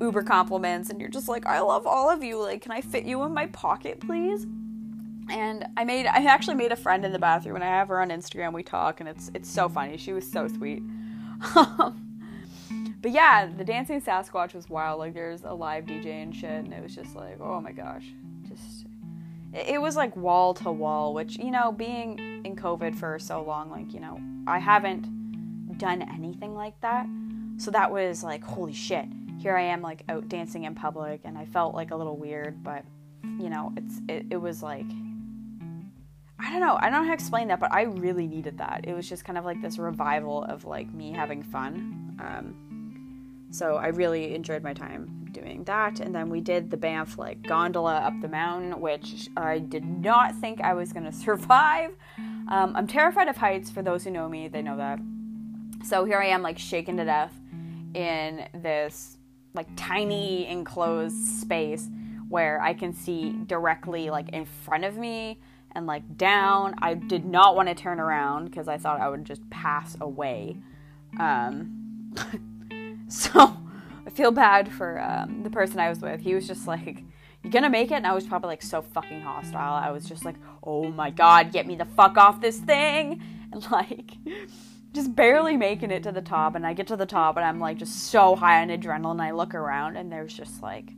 uber 0.00 0.22
compliments, 0.22 0.90
and 0.90 1.00
you're 1.00 1.08
just 1.08 1.28
like, 1.28 1.46
I 1.46 1.60
love 1.60 1.86
all 1.86 2.10
of 2.10 2.22
you. 2.22 2.38
Like, 2.40 2.60
can 2.60 2.72
I 2.72 2.82
fit 2.82 3.04
you 3.04 3.22
in 3.22 3.32
my 3.32 3.46
pocket, 3.46 4.00
please? 4.00 4.46
And 5.30 5.66
I 5.76 5.84
made 5.84 6.06
I 6.06 6.24
actually 6.24 6.56
made 6.56 6.72
a 6.72 6.76
friend 6.76 7.04
in 7.04 7.12
the 7.12 7.18
bathroom. 7.18 7.56
And 7.56 7.64
I 7.64 7.68
have 7.68 7.88
her 7.88 8.00
on 8.00 8.10
Instagram 8.10 8.52
we 8.52 8.62
talk 8.62 9.00
and 9.00 9.08
it's 9.08 9.30
it's 9.34 9.48
so 9.48 9.68
funny. 9.68 9.96
She 9.96 10.12
was 10.12 10.30
so 10.30 10.48
sweet. 10.48 10.82
But 13.02 13.12
yeah 13.12 13.50
the 13.54 13.64
dancing 13.64 14.00
Sasquatch 14.00 14.54
was 14.54 14.70
wild. 14.70 14.98
Like 14.98 15.12
there's 15.12 15.42
a 15.42 15.52
live 15.52 15.84
DJ 15.84 16.22
and 16.22 16.34
shit 16.34 16.50
and 16.50 16.72
it 16.72 16.82
was 16.82 16.94
just 16.94 17.14
like 17.14 17.38
oh 17.38 17.60
my 17.60 17.70
gosh. 17.70 18.06
Just 18.48 18.86
it, 19.52 19.74
it 19.74 19.82
was 19.82 19.94
like 19.94 20.16
wall 20.16 20.54
to 20.54 20.72
wall 20.72 21.12
which 21.12 21.38
you 21.38 21.50
know 21.50 21.70
being 21.70 22.18
in 22.46 22.56
COVID 22.56 22.94
for 22.94 23.18
so 23.18 23.42
long 23.42 23.70
like 23.70 23.92
you 23.92 24.00
know 24.00 24.18
I 24.46 24.58
haven't 24.58 25.06
done 25.76 26.00
anything 26.00 26.54
like 26.54 26.80
that. 26.80 27.06
So 27.58 27.70
that 27.72 27.92
was 27.92 28.24
like 28.24 28.42
holy 28.42 28.72
shit. 28.72 29.04
Here 29.38 29.54
I 29.54 29.64
am 29.64 29.82
like 29.82 30.02
out 30.08 30.28
dancing 30.30 30.64
in 30.64 30.74
public 30.74 31.20
and 31.24 31.36
I 31.36 31.44
felt 31.44 31.74
like 31.74 31.90
a 31.90 31.96
little 31.96 32.16
weird 32.16 32.64
but 32.64 32.86
you 33.38 33.50
know 33.50 33.70
it's 33.76 34.00
it, 34.08 34.26
it 34.30 34.36
was 34.38 34.62
like 34.62 34.86
I 36.38 36.50
don't 36.50 36.60
know. 36.60 36.76
I 36.80 36.90
don't 36.90 36.92
know 36.92 37.02
how 37.02 37.08
to 37.08 37.14
explain 37.14 37.48
that, 37.48 37.60
but 37.60 37.72
I 37.72 37.82
really 37.82 38.26
needed 38.26 38.58
that. 38.58 38.84
It 38.84 38.94
was 38.94 39.08
just 39.08 39.24
kind 39.24 39.38
of 39.38 39.44
like 39.44 39.62
this 39.62 39.78
revival 39.78 40.44
of 40.44 40.64
like 40.64 40.92
me 40.92 41.12
having 41.12 41.42
fun. 41.42 42.16
Um, 42.20 43.48
so 43.50 43.76
I 43.76 43.88
really 43.88 44.34
enjoyed 44.34 44.62
my 44.62 44.74
time 44.74 45.28
doing 45.30 45.62
that. 45.64 46.00
And 46.00 46.14
then 46.14 46.28
we 46.30 46.40
did 46.40 46.70
the 46.70 46.76
Banff 46.76 47.18
like 47.18 47.42
gondola 47.42 47.98
up 47.98 48.14
the 48.20 48.28
mountain, 48.28 48.80
which 48.80 49.28
I 49.36 49.60
did 49.60 49.84
not 49.84 50.34
think 50.34 50.60
I 50.60 50.74
was 50.74 50.92
going 50.92 51.04
to 51.10 51.12
survive. 51.12 51.92
Um, 52.48 52.72
I'm 52.74 52.86
terrified 52.86 53.28
of 53.28 53.36
heights. 53.36 53.70
For 53.70 53.82
those 53.82 54.02
who 54.04 54.10
know 54.10 54.28
me, 54.28 54.48
they 54.48 54.62
know 54.62 54.76
that. 54.76 54.98
So 55.84 56.04
here 56.04 56.18
I 56.18 56.26
am, 56.26 56.42
like 56.42 56.58
shaken 56.58 56.96
to 56.96 57.04
death 57.04 57.32
in 57.94 58.48
this 58.54 59.18
like 59.54 59.68
tiny 59.76 60.48
enclosed 60.48 61.40
space 61.40 61.88
where 62.28 62.60
I 62.60 62.74
can 62.74 62.92
see 62.92 63.32
directly 63.46 64.10
like 64.10 64.30
in 64.30 64.46
front 64.46 64.84
of 64.84 64.96
me 64.96 65.38
and 65.74 65.86
like 65.86 66.16
down. 66.16 66.74
I 66.78 66.94
did 66.94 67.24
not 67.24 67.56
want 67.56 67.68
to 67.68 67.74
turn 67.74 68.00
around 68.00 68.46
because 68.46 68.68
I 68.68 68.78
thought 68.78 69.00
I 69.00 69.08
would 69.08 69.24
just 69.24 69.48
pass 69.50 69.96
away. 70.00 70.56
Um, 71.18 72.12
so 73.08 73.56
I 74.06 74.10
feel 74.10 74.30
bad 74.30 74.72
for 74.72 75.00
um, 75.00 75.42
the 75.42 75.50
person 75.50 75.78
I 75.78 75.88
was 75.88 76.00
with. 76.00 76.20
He 76.20 76.34
was 76.34 76.46
just 76.46 76.66
like, 76.66 77.02
"You're 77.42 77.52
gonna 77.52 77.70
make 77.70 77.90
it?" 77.90 77.94
And 77.94 78.06
I 78.06 78.14
was 78.14 78.26
probably 78.26 78.48
like 78.48 78.62
so 78.62 78.82
fucking 78.82 79.20
hostile. 79.20 79.74
I 79.74 79.90
was 79.90 80.04
just 80.04 80.24
like, 80.24 80.36
"Oh 80.62 80.90
my 80.90 81.10
god, 81.10 81.52
get 81.52 81.66
me 81.66 81.76
the 81.76 81.84
fuck 81.84 82.16
off 82.16 82.40
this 82.40 82.58
thing!" 82.58 83.22
And 83.54 83.70
like, 83.70 84.10
just 84.92 85.14
barely 85.14 85.56
making 85.56 85.92
it 85.92 86.02
to 86.02 86.10
the 86.10 86.20
top. 86.20 86.56
And 86.56 86.66
I 86.66 86.72
get 86.72 86.88
to 86.88 86.96
the 86.96 87.06
top, 87.06 87.36
and 87.36 87.46
I'm 87.46 87.60
like 87.60 87.76
just 87.78 88.10
so 88.10 88.34
high 88.34 88.60
on 88.62 88.68
adrenaline. 88.68 89.20
I 89.20 89.30
look 89.30 89.54
around, 89.54 89.96
and 89.96 90.10
there's 90.10 90.34
just 90.34 90.60
like 90.60 90.90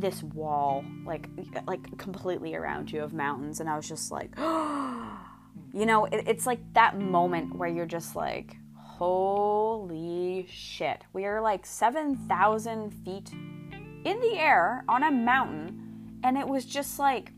this 0.00 0.22
wall 0.22 0.84
like 1.04 1.28
like 1.66 1.96
completely 1.98 2.54
around 2.54 2.90
you 2.90 3.02
of 3.02 3.12
mountains 3.12 3.60
and 3.60 3.68
i 3.68 3.76
was 3.76 3.88
just 3.88 4.10
like 4.10 4.34
you 5.72 5.86
know 5.86 6.04
it, 6.06 6.24
it's 6.26 6.46
like 6.46 6.60
that 6.74 6.98
moment 6.98 7.54
where 7.56 7.68
you're 7.68 7.86
just 7.86 8.16
like 8.16 8.56
holy 8.98 10.44
shit. 10.50 11.04
We 11.12 11.24
are 11.26 11.40
like 11.40 11.64
7000 11.64 12.90
feet 13.04 13.30
in 13.32 14.20
the 14.20 14.36
air 14.36 14.84
on 14.88 15.04
a 15.04 15.10
mountain 15.10 16.18
and 16.24 16.36
it 16.36 16.48
was 16.48 16.64
just 16.64 16.98
like 16.98 17.30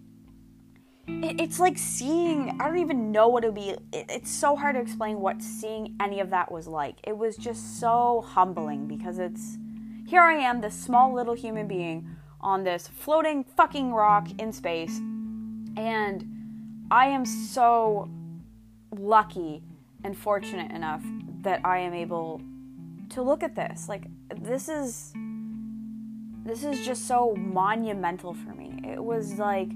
it, 1.06 1.38
it's 1.38 1.60
like 1.60 1.76
seeing 1.76 2.56
i 2.60 2.66
don't 2.66 2.78
even 2.78 3.12
know 3.12 3.28
what 3.28 3.44
it 3.44 3.48
would 3.48 3.54
be. 3.54 3.70
It, 3.70 4.06
it's 4.08 4.30
so 4.30 4.56
hard 4.56 4.76
to 4.76 4.80
explain 4.80 5.20
what 5.20 5.42
seeing 5.42 5.96
any 6.00 6.20
of 6.20 6.30
that 6.30 6.50
was 6.50 6.66
like. 6.66 6.96
It 7.06 7.18
was 7.18 7.36
just 7.36 7.78
so 7.78 8.24
humbling 8.26 8.86
because 8.88 9.18
it's 9.18 9.58
here 10.06 10.22
i 10.22 10.34
am 10.34 10.62
this 10.62 10.74
small 10.74 11.14
little 11.14 11.34
human 11.34 11.68
being 11.68 12.08
on 12.40 12.64
this 12.64 12.88
floating 12.88 13.44
fucking 13.44 13.92
rock 13.92 14.28
in 14.38 14.52
space. 14.52 14.96
And 15.76 16.24
I 16.90 17.06
am 17.06 17.24
so 17.24 18.08
lucky 18.96 19.62
and 20.02 20.16
fortunate 20.16 20.72
enough 20.72 21.02
that 21.42 21.60
I 21.64 21.78
am 21.78 21.94
able 21.94 22.40
to 23.10 23.22
look 23.22 23.42
at 23.42 23.54
this. 23.54 23.88
Like 23.88 24.04
this 24.34 24.68
is 24.68 25.12
this 26.44 26.64
is 26.64 26.84
just 26.84 27.06
so 27.06 27.34
monumental 27.36 28.34
for 28.34 28.54
me. 28.54 28.80
It 28.84 29.02
was 29.02 29.38
like 29.38 29.68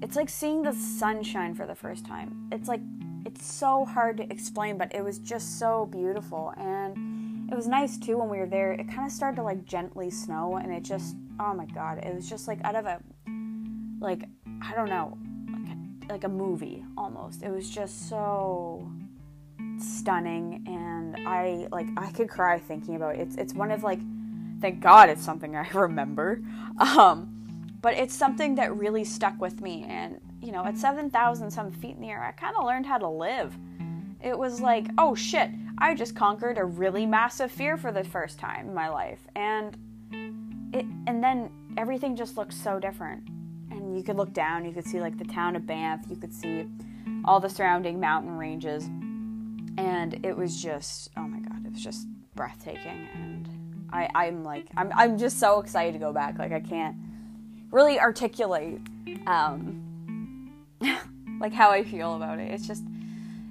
it's 0.00 0.16
like 0.16 0.28
seeing 0.28 0.62
the 0.62 0.72
sunshine 0.72 1.54
for 1.54 1.66
the 1.66 1.74
first 1.74 2.06
time. 2.06 2.48
It's 2.52 2.68
like 2.68 2.80
it's 3.26 3.44
so 3.44 3.84
hard 3.84 4.16
to 4.18 4.32
explain, 4.32 4.78
but 4.78 4.94
it 4.94 5.02
was 5.02 5.18
just 5.18 5.58
so 5.58 5.86
beautiful 5.86 6.52
and 6.56 7.50
it 7.50 7.54
was 7.54 7.66
nice 7.66 7.98
too 7.98 8.18
when 8.18 8.28
we 8.28 8.38
were 8.38 8.46
there. 8.46 8.72
It 8.72 8.88
kind 8.88 9.06
of 9.06 9.12
started 9.12 9.36
to 9.36 9.42
like 9.42 9.64
gently 9.64 10.10
snow 10.10 10.56
and 10.56 10.72
it 10.72 10.82
just 10.82 11.16
oh 11.40 11.54
my 11.54 11.66
god, 11.66 11.98
it 11.98 12.14
was 12.14 12.28
just 12.28 12.48
like 12.48 12.62
out 12.64 12.74
of 12.74 12.86
a 12.86 13.00
like 14.00 14.24
I 14.62 14.74
don't 14.74 14.88
know, 14.88 15.18
like 15.52 15.68
a, 15.68 16.12
like 16.12 16.24
a 16.24 16.28
movie 16.28 16.84
almost. 16.96 17.42
It 17.42 17.50
was 17.50 17.68
just 17.68 18.08
so 18.08 18.90
stunning 19.78 20.64
and 20.66 21.16
I 21.26 21.68
like 21.70 21.86
I 21.96 22.10
could 22.10 22.28
cry 22.28 22.58
thinking 22.58 22.96
about 22.96 23.16
it. 23.16 23.20
It's 23.20 23.36
it's 23.36 23.54
one 23.54 23.70
of 23.70 23.82
like 23.82 24.00
thank 24.60 24.80
God 24.80 25.08
it's 25.08 25.24
something 25.24 25.56
I 25.56 25.68
remember. 25.74 26.42
Um 26.78 27.34
but 27.80 27.94
it's 27.94 28.14
something 28.14 28.56
that 28.56 28.76
really 28.76 29.04
stuck 29.04 29.40
with 29.40 29.60
me 29.60 29.84
and 29.88 30.20
you 30.40 30.52
know, 30.52 30.64
at 30.64 30.76
7,000 30.76 31.50
some 31.50 31.72
feet 31.72 31.96
in 31.96 32.00
the 32.00 32.10
air, 32.10 32.22
I 32.22 32.32
kind 32.32 32.54
of 32.56 32.64
learned 32.64 32.86
how 32.86 32.98
to 32.98 33.08
live. 33.08 33.56
It 34.22 34.38
was 34.38 34.60
like, 34.60 34.86
oh 34.98 35.14
shit, 35.14 35.50
I 35.78 35.94
just 35.94 36.14
conquered 36.14 36.58
a 36.58 36.64
really 36.64 37.06
massive 37.06 37.50
fear 37.50 37.76
for 37.76 37.92
the 37.92 38.04
first 38.04 38.38
time 38.38 38.68
in 38.68 38.74
my 38.74 38.88
life. 38.88 39.20
And 39.36 39.76
it, 40.72 40.84
and 41.06 41.22
then 41.22 41.50
everything 41.76 42.16
just 42.16 42.36
looked 42.36 42.54
so 42.54 42.78
different. 42.78 43.28
And 43.70 43.96
you 43.96 44.02
could 44.02 44.16
look 44.16 44.32
down, 44.32 44.64
you 44.64 44.72
could 44.72 44.86
see 44.86 45.00
like 45.00 45.18
the 45.18 45.24
town 45.24 45.56
of 45.56 45.66
Banff, 45.66 46.06
you 46.08 46.16
could 46.16 46.32
see 46.32 46.66
all 47.24 47.40
the 47.40 47.48
surrounding 47.48 48.00
mountain 48.00 48.36
ranges. 48.36 48.84
And 49.78 50.24
it 50.24 50.36
was 50.36 50.60
just, 50.60 51.10
oh 51.16 51.22
my 51.22 51.38
God, 51.38 51.64
it 51.64 51.72
was 51.72 51.82
just 51.82 52.06
breathtaking. 52.34 53.08
And 53.14 53.48
I, 53.92 54.08
I'm 54.14 54.42
like, 54.42 54.66
I'm, 54.76 54.90
I'm 54.96 55.18
just 55.18 55.38
so 55.38 55.60
excited 55.60 55.92
to 55.92 55.98
go 55.98 56.12
back. 56.12 56.38
Like, 56.38 56.52
I 56.52 56.60
can't 56.60 56.96
really 57.70 58.00
articulate, 58.00 58.80
um, 59.26 60.52
like 61.40 61.52
how 61.52 61.70
I 61.70 61.84
feel 61.84 62.16
about 62.16 62.38
it. 62.38 62.50
It's 62.50 62.66
just, 62.66 62.84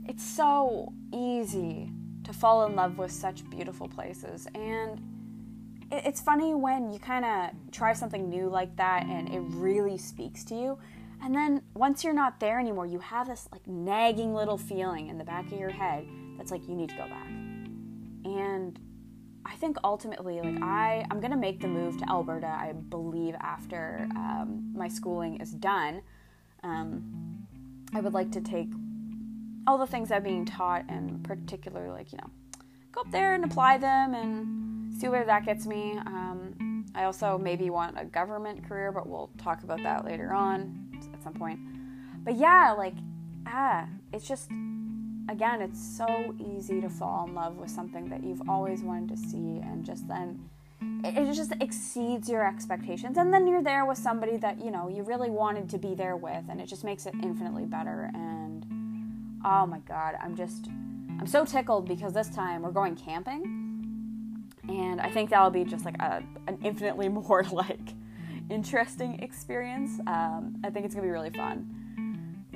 it's 0.07 0.24
so 0.24 0.91
easy 1.13 1.91
to 2.24 2.33
fall 2.33 2.65
in 2.65 2.75
love 2.75 2.97
with 2.97 3.12
such 3.12 3.50
beautiful 3.50 3.88
places. 3.88 4.47
And 4.53 5.01
it's 5.91 6.22
funny 6.22 6.53
when 6.53 6.91
you 6.91 7.00
kind 7.00 7.25
of 7.25 7.72
try 7.72 7.94
something 7.94 8.29
new 8.29 8.50
like 8.50 8.75
that 8.75 9.06
and 9.06 9.29
it 9.34 9.39
really 9.39 9.98
speaks 9.98 10.44
to 10.46 10.56
you. 10.56 10.77
And 11.24 11.34
then 11.34 11.62
once 11.74 12.03
you're 12.03 12.13
not 12.13 12.39
there 12.39 12.60
anymore, 12.60 12.86
you 12.86 13.00
have 13.00 13.27
this 13.27 13.48
like 13.51 13.65
nagging 13.67 14.34
little 14.34 14.58
feeling 14.58 15.08
in 15.08 15.17
the 15.17 15.24
back 15.24 15.51
of 15.51 15.60
your 15.60 15.70
head 15.70 16.06
that's 16.38 16.51
like 16.51 16.67
you 16.67 16.75
need 16.75 16.89
to 16.89 16.96
go 16.96 17.08
back. 17.08 17.27
And 18.25 18.79
I 19.46 19.56
think 19.56 19.77
ultimately, 19.84 20.41
like 20.41 20.62
I, 20.62 21.06
I'm 21.10 21.20
gonna 21.20 21.38
make 21.38 21.62
the 21.62 21.67
move 21.67 21.98
to 22.00 22.10
Alberta. 22.10 22.48
I 22.48 22.74
believe 22.74 23.34
after 23.39 24.08
um, 24.15 24.72
my 24.75 24.89
schooling 24.89 25.39
is 25.39 25.51
done, 25.51 26.01
um, 26.63 27.48
I 27.94 28.01
would 28.01 28.13
like 28.13 28.32
to 28.34 28.41
take 28.41 28.67
all 29.65 29.77
the 29.77 29.88
things 29.88 30.12
I'm 30.12 30.24
being 30.24 30.46
taught, 30.46 30.84
and 30.89 31.24
particularly 31.24 31.89
like 31.89 32.12
you 32.12 32.17
know, 32.17 32.29
go 32.91 33.01
up 33.01 33.12
there 33.12 33.34
and 33.34 33.46
apply 33.46 33.77
them 33.77 34.13
and 34.13 34.66
see 34.98 35.08
where 35.08 35.25
that 35.25 35.46
gets 35.46 35.66
me. 35.66 35.98
Um, 36.06 36.86
I 36.96 37.04
also 37.04 37.38
maybe 37.38 37.70
want 37.70 38.00
a 38.00 38.06
government 38.06 38.68
career, 38.68 38.92
but 38.92 39.08
we'll 39.08 39.30
talk 39.38 39.63
about 39.63 39.84
that 39.84 40.06
later 40.06 40.34
on 40.34 40.89
at 41.13 41.24
some 41.24 41.34
point. 41.34 41.60
But 42.24 42.36
yeah, 42.36 42.74
like 42.77 42.96
ah, 43.46 43.88
it's 44.12 44.27
just 44.27 44.50
again, 45.30 45.62
it's 45.62 45.98
so 45.98 46.36
easy 46.39 46.82
to 46.82 46.89
fall 46.89 47.27
in 47.27 47.36
love 47.36 47.58
with 47.58 47.70
something 47.70 48.10
that 48.10 48.24
you've 48.24 48.42
always 48.50 48.82
wanted 48.82 49.10
to 49.10 49.18
see, 49.18 49.60
and 49.62 49.86
just 49.86 50.08
then 50.08 50.50
it, 51.04 51.34
just 51.34 51.54
exceeds 51.62 52.30
your 52.30 52.48
expectations. 52.48 53.18
And 53.18 53.34
then 53.34 53.48
you're 53.48 53.63
there 53.63 53.86
with 53.86 53.98
somebody 53.98 54.38
that 54.38 54.60
you 54.60 54.72
know 54.72 54.89
you 54.89 55.04
really 55.04 55.30
wanted 55.30 55.70
to 55.70 55.77
be 55.77 55.96
there 55.96 56.16
with, 56.16 56.44
and 56.50 56.60
it 56.60 56.66
just 56.68 56.84
makes 56.84 57.06
it 57.06 57.13
infinitely 57.22 57.66
better. 57.66 58.10
And 58.13 58.66
oh 59.46 59.66
my 59.66 59.80
god, 59.80 60.16
I'm 60.22 60.36
just 60.36 60.68
I'm 61.20 61.27
so 61.27 61.46
tickled 61.46 61.88
because 61.88 62.13
this 62.13 62.30
time 62.30 62.62
we're 62.62 62.72
going 62.72 62.96
camping. 62.96 63.57
And 64.69 65.00
I 65.00 65.09
think 65.09 65.29
that'll 65.29 65.50
be 65.50 65.63
just 65.63 65.86
like 65.86 65.97
a, 66.00 66.24
an 66.47 66.57
infinitely 66.63 67.09
more 67.09 67.43
like 67.51 67.93
interesting 68.50 69.19
experience. 69.19 70.00
Um, 70.07 70.57
I 70.63 70.69
think 70.69 70.86
it's 70.86 70.95
gonna 70.95 71.05
be 71.07 71.12
really 71.12 71.31
fun 71.31 71.77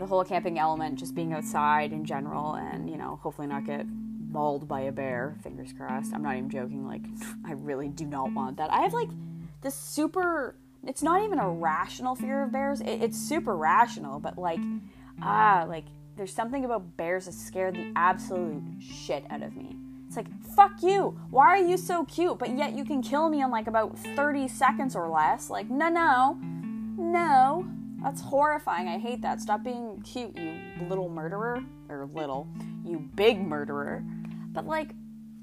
the 0.01 0.07
whole 0.07 0.23
camping 0.23 0.57
element, 0.57 0.97
just 0.97 1.13
being 1.13 1.31
outside 1.31 1.93
in 1.93 2.03
general, 2.05 2.55
and 2.55 2.89
you 2.89 2.97
know, 2.97 3.19
hopefully 3.21 3.47
not 3.47 3.65
get 3.65 3.85
mauled 4.31 4.67
by 4.67 4.81
a 4.81 4.91
bear. 4.91 5.35
Fingers 5.43 5.73
crossed. 5.73 6.13
I'm 6.13 6.23
not 6.23 6.35
even 6.35 6.49
joking. 6.49 6.87
Like, 6.87 7.03
I 7.45 7.53
really 7.53 7.87
do 7.87 8.05
not 8.05 8.33
want 8.33 8.57
that. 8.57 8.71
I 8.71 8.81
have 8.81 8.93
like 8.93 9.09
this 9.61 9.75
super. 9.75 10.55
It's 10.85 11.03
not 11.03 11.23
even 11.23 11.37
a 11.37 11.47
rational 11.47 12.15
fear 12.15 12.41
of 12.41 12.51
bears. 12.51 12.81
It, 12.81 13.03
it's 13.03 13.17
super 13.17 13.55
rational, 13.55 14.19
but 14.19 14.37
like, 14.37 14.59
ah, 15.21 15.65
like 15.67 15.85
there's 16.17 16.33
something 16.33 16.65
about 16.65 16.97
bears 16.97 17.25
that 17.25 17.33
scare 17.33 17.71
the 17.71 17.91
absolute 17.95 18.63
shit 18.79 19.23
out 19.29 19.43
of 19.43 19.55
me. 19.55 19.75
It's 20.11 20.17
like, 20.17 20.43
fuck 20.57 20.83
you. 20.83 21.17
Why 21.29 21.47
are 21.47 21.65
you 21.65 21.77
so 21.77 22.03
cute? 22.03 22.37
But 22.37 22.57
yet 22.57 22.73
you 22.73 22.83
can 22.83 23.01
kill 23.01 23.29
me 23.29 23.41
in 23.41 23.49
like 23.49 23.67
about 23.67 23.97
30 23.97 24.49
seconds 24.49 24.93
or 24.93 25.07
less. 25.07 25.49
Like, 25.49 25.69
no, 25.69 25.87
no, 25.87 26.37
no. 26.97 27.65
That's 28.03 28.19
horrifying. 28.19 28.89
I 28.89 28.97
hate 28.97 29.21
that. 29.21 29.39
Stop 29.39 29.63
being 29.63 30.01
cute, 30.01 30.37
you 30.37 30.59
little 30.89 31.07
murderer. 31.07 31.63
Or 31.87 32.07
little. 32.07 32.49
You 32.83 33.09
big 33.15 33.39
murderer. 33.39 34.03
But, 34.51 34.67
like, 34.67 34.89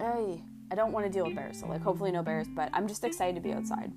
ay, 0.01 0.43
I 0.71 0.75
don't 0.75 0.93
want 0.93 1.07
to 1.07 1.11
deal 1.11 1.25
with 1.25 1.35
bears. 1.35 1.61
So, 1.61 1.67
like, 1.67 1.81
hopefully, 1.81 2.13
no 2.13 2.23
bears. 2.23 2.47
But 2.55 2.69
I'm 2.75 2.87
just 2.87 3.05
excited 3.05 3.37
to 3.37 3.41
be 3.41 3.55
outside. 3.55 3.91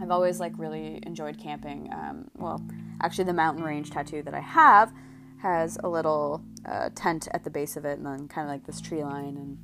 I've 0.00 0.12
always, 0.12 0.38
like, 0.38 0.52
really 0.56 1.00
enjoyed 1.02 1.36
camping. 1.36 1.92
Um, 1.92 2.30
well, 2.36 2.64
actually, 3.02 3.24
the 3.24 3.32
mountain 3.32 3.64
range 3.64 3.90
tattoo 3.90 4.22
that 4.22 4.34
I 4.34 4.40
have 4.40 4.92
has 5.38 5.78
a 5.82 5.88
little 5.88 6.44
uh, 6.64 6.90
tent 6.94 7.26
at 7.34 7.42
the 7.42 7.50
base 7.50 7.76
of 7.76 7.84
it 7.84 7.98
and 7.98 8.06
then 8.06 8.28
kind 8.28 8.46
of 8.46 8.52
like 8.52 8.66
this 8.66 8.80
tree 8.80 9.02
line. 9.02 9.36
And 9.36 9.58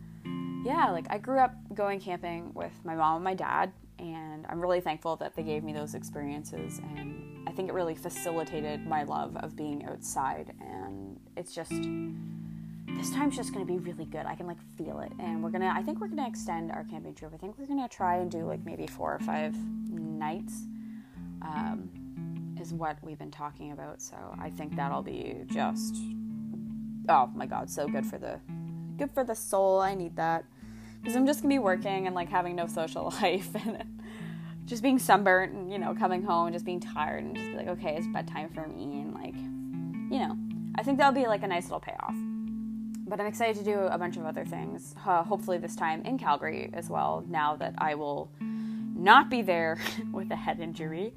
yeah, 0.64 0.90
like, 0.90 1.06
I 1.10 1.18
grew 1.18 1.38
up 1.38 1.54
going 1.74 2.00
camping 2.00 2.52
with 2.54 2.72
my 2.84 2.94
mom 2.94 3.16
and 3.16 3.24
my 3.24 3.34
dad. 3.34 3.72
And 3.98 4.44
I'm 4.50 4.60
really 4.60 4.80
thankful 4.80 5.16
that 5.16 5.34
they 5.34 5.42
gave 5.42 5.64
me 5.64 5.72
those 5.72 5.94
experiences. 5.94 6.80
And 6.96 7.48
I 7.48 7.52
think 7.52 7.70
it 7.70 7.72
really 7.72 7.94
facilitated 7.94 8.86
my 8.86 9.04
love 9.04 9.36
of 9.38 9.56
being 9.56 9.86
outside. 9.86 10.52
And 10.60 11.18
it's 11.34 11.54
just, 11.54 11.72
this 11.72 13.10
time's 13.10 13.36
just 13.36 13.54
to 13.66 13.72
be 13.72 13.78
really 13.78 14.04
good. 14.04 14.26
I 14.26 14.34
can 14.34 14.46
like 14.46 14.60
feel 14.76 15.00
it. 15.00 15.12
And 15.18 15.42
we're 15.42 15.50
to, 15.62 15.68
I 15.74 15.82
think 15.82 15.98
we're 15.98 16.08
to 16.08 16.26
extend 16.26 16.72
our 16.72 16.84
camping 16.84 17.14
trip. 17.14 17.32
I 17.32 17.38
think 17.38 17.56
we're 17.56 17.64
to 17.80 17.88
try 17.88 18.16
and 18.16 18.30
do 18.30 18.44
like 18.44 18.64
maybe 18.66 18.86
four 18.86 19.14
or 19.14 19.20
five 19.20 19.56
nights, 19.88 20.66
um, 21.40 21.88
is 22.60 22.74
what 22.74 22.98
we've 23.02 23.18
been 23.18 23.30
talking 23.30 23.72
about. 23.72 24.02
So 24.02 24.16
I 24.38 24.50
think 24.50 24.76
that'll 24.76 25.02
be 25.02 25.40
just, 25.46 25.96
oh 27.08 27.30
my 27.34 27.46
God, 27.46 27.70
so 27.70 27.88
good 27.88 28.04
for 28.04 28.18
the, 28.18 28.40
good 28.96 29.10
for 29.12 29.24
the 29.24 29.34
soul. 29.34 29.80
I 29.80 29.94
need 29.94 30.16
that. 30.16 30.44
Because 31.00 31.16
I'm 31.16 31.26
just 31.26 31.42
going 31.42 31.50
to 31.50 31.54
be 31.54 31.58
working 31.58 32.06
and 32.06 32.14
like 32.14 32.28
having 32.28 32.56
no 32.56 32.66
social 32.66 33.12
life. 33.22 33.54
and 33.54 33.84
just 34.66 34.82
being 34.82 34.98
sunburnt 34.98 35.52
and 35.52 35.72
you 35.72 35.78
know 35.78 35.94
coming 35.94 36.22
home 36.22 36.46
and 36.46 36.54
just 36.54 36.64
being 36.64 36.80
tired 36.80 37.24
and 37.24 37.36
just 37.36 37.50
be 37.50 37.56
like 37.56 37.68
okay 37.68 37.96
it's 37.96 38.06
bedtime 38.08 38.50
for 38.50 38.66
me 38.66 39.00
and 39.00 39.14
like 39.14 39.34
you 40.12 40.18
know 40.18 40.36
i 40.74 40.82
think 40.82 40.98
that'll 40.98 41.12
be 41.12 41.26
like 41.26 41.42
a 41.42 41.46
nice 41.46 41.64
little 41.64 41.80
payoff 41.80 42.14
but 43.06 43.20
i'm 43.20 43.26
excited 43.26 43.56
to 43.56 43.64
do 43.64 43.78
a 43.78 43.96
bunch 43.96 44.16
of 44.16 44.26
other 44.26 44.44
things 44.44 44.94
uh, 45.06 45.22
hopefully 45.22 45.56
this 45.56 45.76
time 45.76 46.02
in 46.02 46.18
calgary 46.18 46.68
as 46.74 46.90
well 46.90 47.24
now 47.28 47.56
that 47.56 47.74
i 47.78 47.94
will 47.94 48.30
not 48.40 49.30
be 49.30 49.40
there 49.40 49.78
with 50.12 50.30
a 50.30 50.36
head 50.36 50.60
injury 50.60 51.14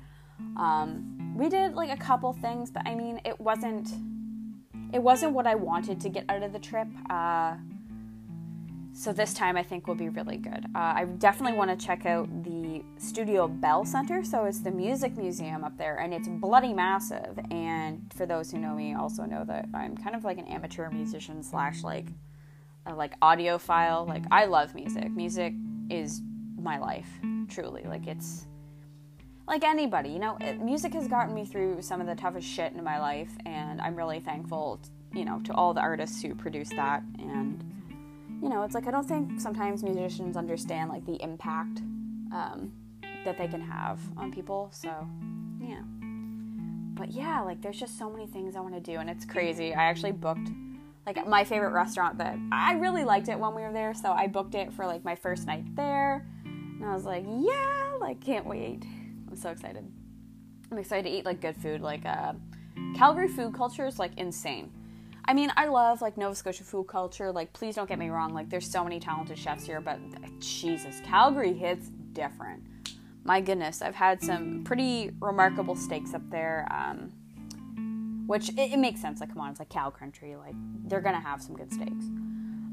um, 0.55 1.35
we 1.35 1.49
did 1.49 1.73
like 1.73 1.89
a 1.89 1.97
couple 2.01 2.31
things 2.33 2.69
but 2.69 2.85
i 2.87 2.93
mean 2.93 3.19
it 3.25 3.39
wasn't 3.39 3.89
it 4.93 5.01
wasn't 5.01 5.33
what 5.33 5.47
i 5.47 5.55
wanted 5.55 5.99
to 5.99 6.07
get 6.07 6.23
out 6.29 6.43
of 6.43 6.53
the 6.53 6.59
trip 6.59 6.87
uh, 7.09 7.55
so 8.93 9.13
this 9.13 9.33
time 9.33 9.55
I 9.55 9.63
think 9.63 9.87
will 9.87 9.95
be 9.95 10.09
really 10.09 10.37
good. 10.37 10.65
Uh, 10.75 10.93
I 10.95 11.05
definitely 11.05 11.57
want 11.57 11.77
to 11.77 11.85
check 11.85 12.05
out 12.05 12.27
the 12.43 12.83
Studio 12.97 13.47
Bell 13.47 13.85
Center. 13.85 14.23
So 14.23 14.45
it's 14.45 14.59
the 14.59 14.71
music 14.71 15.15
museum 15.15 15.63
up 15.63 15.77
there, 15.77 15.97
and 15.97 16.13
it's 16.13 16.27
bloody 16.27 16.73
massive. 16.73 17.39
And 17.51 18.11
for 18.15 18.25
those 18.25 18.51
who 18.51 18.57
know 18.57 18.75
me, 18.75 18.95
also 18.95 19.23
know 19.23 19.45
that 19.45 19.67
I'm 19.73 19.95
kind 19.95 20.15
of 20.15 20.23
like 20.23 20.37
an 20.37 20.47
amateur 20.47 20.89
musician 20.89 21.43
slash 21.43 21.83
like 21.83 22.07
a, 22.85 22.93
like 22.93 23.17
audiophile. 23.21 24.07
Like 24.07 24.23
I 24.31 24.45
love 24.45 24.75
music. 24.75 25.11
Music 25.11 25.53
is 25.89 26.21
my 26.57 26.77
life, 26.77 27.09
truly. 27.47 27.83
Like 27.83 28.07
it's 28.07 28.47
like 29.47 29.63
anybody, 29.63 30.09
you 30.09 30.19
know. 30.19 30.37
It, 30.41 30.61
music 30.61 30.93
has 30.93 31.07
gotten 31.07 31.33
me 31.33 31.45
through 31.45 31.81
some 31.81 32.01
of 32.01 32.07
the 32.07 32.15
toughest 32.15 32.47
shit 32.47 32.73
in 32.73 32.83
my 32.83 32.99
life, 32.99 33.31
and 33.45 33.79
I'm 33.79 33.95
really 33.95 34.19
thankful, 34.19 34.81
you 35.13 35.25
know, 35.25 35.39
to 35.45 35.53
all 35.53 35.73
the 35.73 35.81
artists 35.81 36.21
who 36.21 36.35
produced 36.35 36.75
that 36.75 37.01
and 37.17 37.63
you 38.41 38.49
know, 38.49 38.63
it's 38.63 38.73
like 38.73 38.87
I 38.87 38.91
don't 38.91 39.07
think 39.07 39.39
sometimes 39.39 39.83
musicians 39.83 40.37
understand 40.37 40.89
like 40.89 41.05
the 41.05 41.21
impact 41.21 41.79
um, 42.31 42.71
that 43.25 43.37
they 43.37 43.47
can 43.47 43.61
have 43.61 43.99
on 44.17 44.31
people. 44.31 44.69
So, 44.71 45.07
yeah. 45.61 45.81
But 46.93 47.11
yeah, 47.11 47.41
like 47.41 47.61
there's 47.61 47.79
just 47.79 47.97
so 47.97 48.09
many 48.09 48.27
things 48.27 48.55
I 48.55 48.59
want 48.59 48.75
to 48.75 48.81
do, 48.81 48.99
and 48.99 49.09
it's 49.09 49.25
crazy. 49.25 49.73
I 49.73 49.83
actually 49.85 50.11
booked 50.11 50.49
like 51.05 51.25
my 51.27 51.43
favorite 51.43 51.71
restaurant 51.71 52.17
that 52.19 52.37
I 52.51 52.73
really 52.73 53.03
liked 53.03 53.29
it 53.29 53.39
when 53.39 53.55
we 53.55 53.61
were 53.61 53.73
there, 53.73 53.93
so 53.93 54.11
I 54.11 54.27
booked 54.27 54.55
it 54.55 54.71
for 54.73 54.85
like 54.85 55.03
my 55.03 55.15
first 55.15 55.47
night 55.47 55.63
there, 55.75 56.25
and 56.43 56.85
I 56.85 56.93
was 56.93 57.05
like, 57.05 57.25
yeah, 57.25 57.95
like 57.99 58.21
can't 58.21 58.45
wait. 58.45 58.83
I'm 59.29 59.35
so 59.35 59.49
excited. 59.49 59.85
I'm 60.71 60.77
excited 60.77 61.09
to 61.09 61.15
eat 61.15 61.25
like 61.25 61.41
good 61.41 61.57
food. 61.57 61.81
Like 61.81 62.05
uh, 62.05 62.33
Calgary 62.95 63.27
food 63.27 63.53
culture 63.53 63.85
is 63.85 63.99
like 63.99 64.11
insane. 64.17 64.71
I 65.29 65.33
mean, 65.33 65.53
I 65.55 65.67
love 65.67 66.01
like 66.01 66.17
Nova 66.17 66.33
Scotia 66.33 66.63
food 66.63 66.87
culture. 66.87 67.31
Like, 67.31 67.53
please 67.53 67.75
don't 67.75 67.87
get 67.87 67.99
me 67.99 68.09
wrong. 68.09 68.33
Like, 68.33 68.49
there's 68.49 68.67
so 68.67 68.83
many 68.83 68.99
talented 68.99 69.37
chefs 69.37 69.63
here, 69.63 69.79
but 69.79 69.99
Jesus, 70.39 71.01
Calgary 71.05 71.53
hits 71.53 71.89
different. 72.13 72.63
My 73.23 73.39
goodness, 73.39 73.83
I've 73.83 73.93
had 73.93 74.23
some 74.23 74.63
pretty 74.63 75.11
remarkable 75.19 75.75
steaks 75.75 76.15
up 76.15 76.27
there. 76.31 76.67
Um, 76.71 77.13
which 78.25 78.49
it, 78.49 78.73
it, 78.73 78.79
makes 78.79 79.01
sense. 79.01 79.19
Like, 79.19 79.29
come 79.29 79.41
on, 79.41 79.51
it's 79.51 79.59
like 79.59 79.69
cow 79.69 79.91
country. 79.91 80.35
Like, 80.35 80.55
they're 80.85 80.99
gonna 80.99 81.21
have 81.21 81.43
some 81.43 81.55
good 81.55 81.71
steaks. 81.71 82.05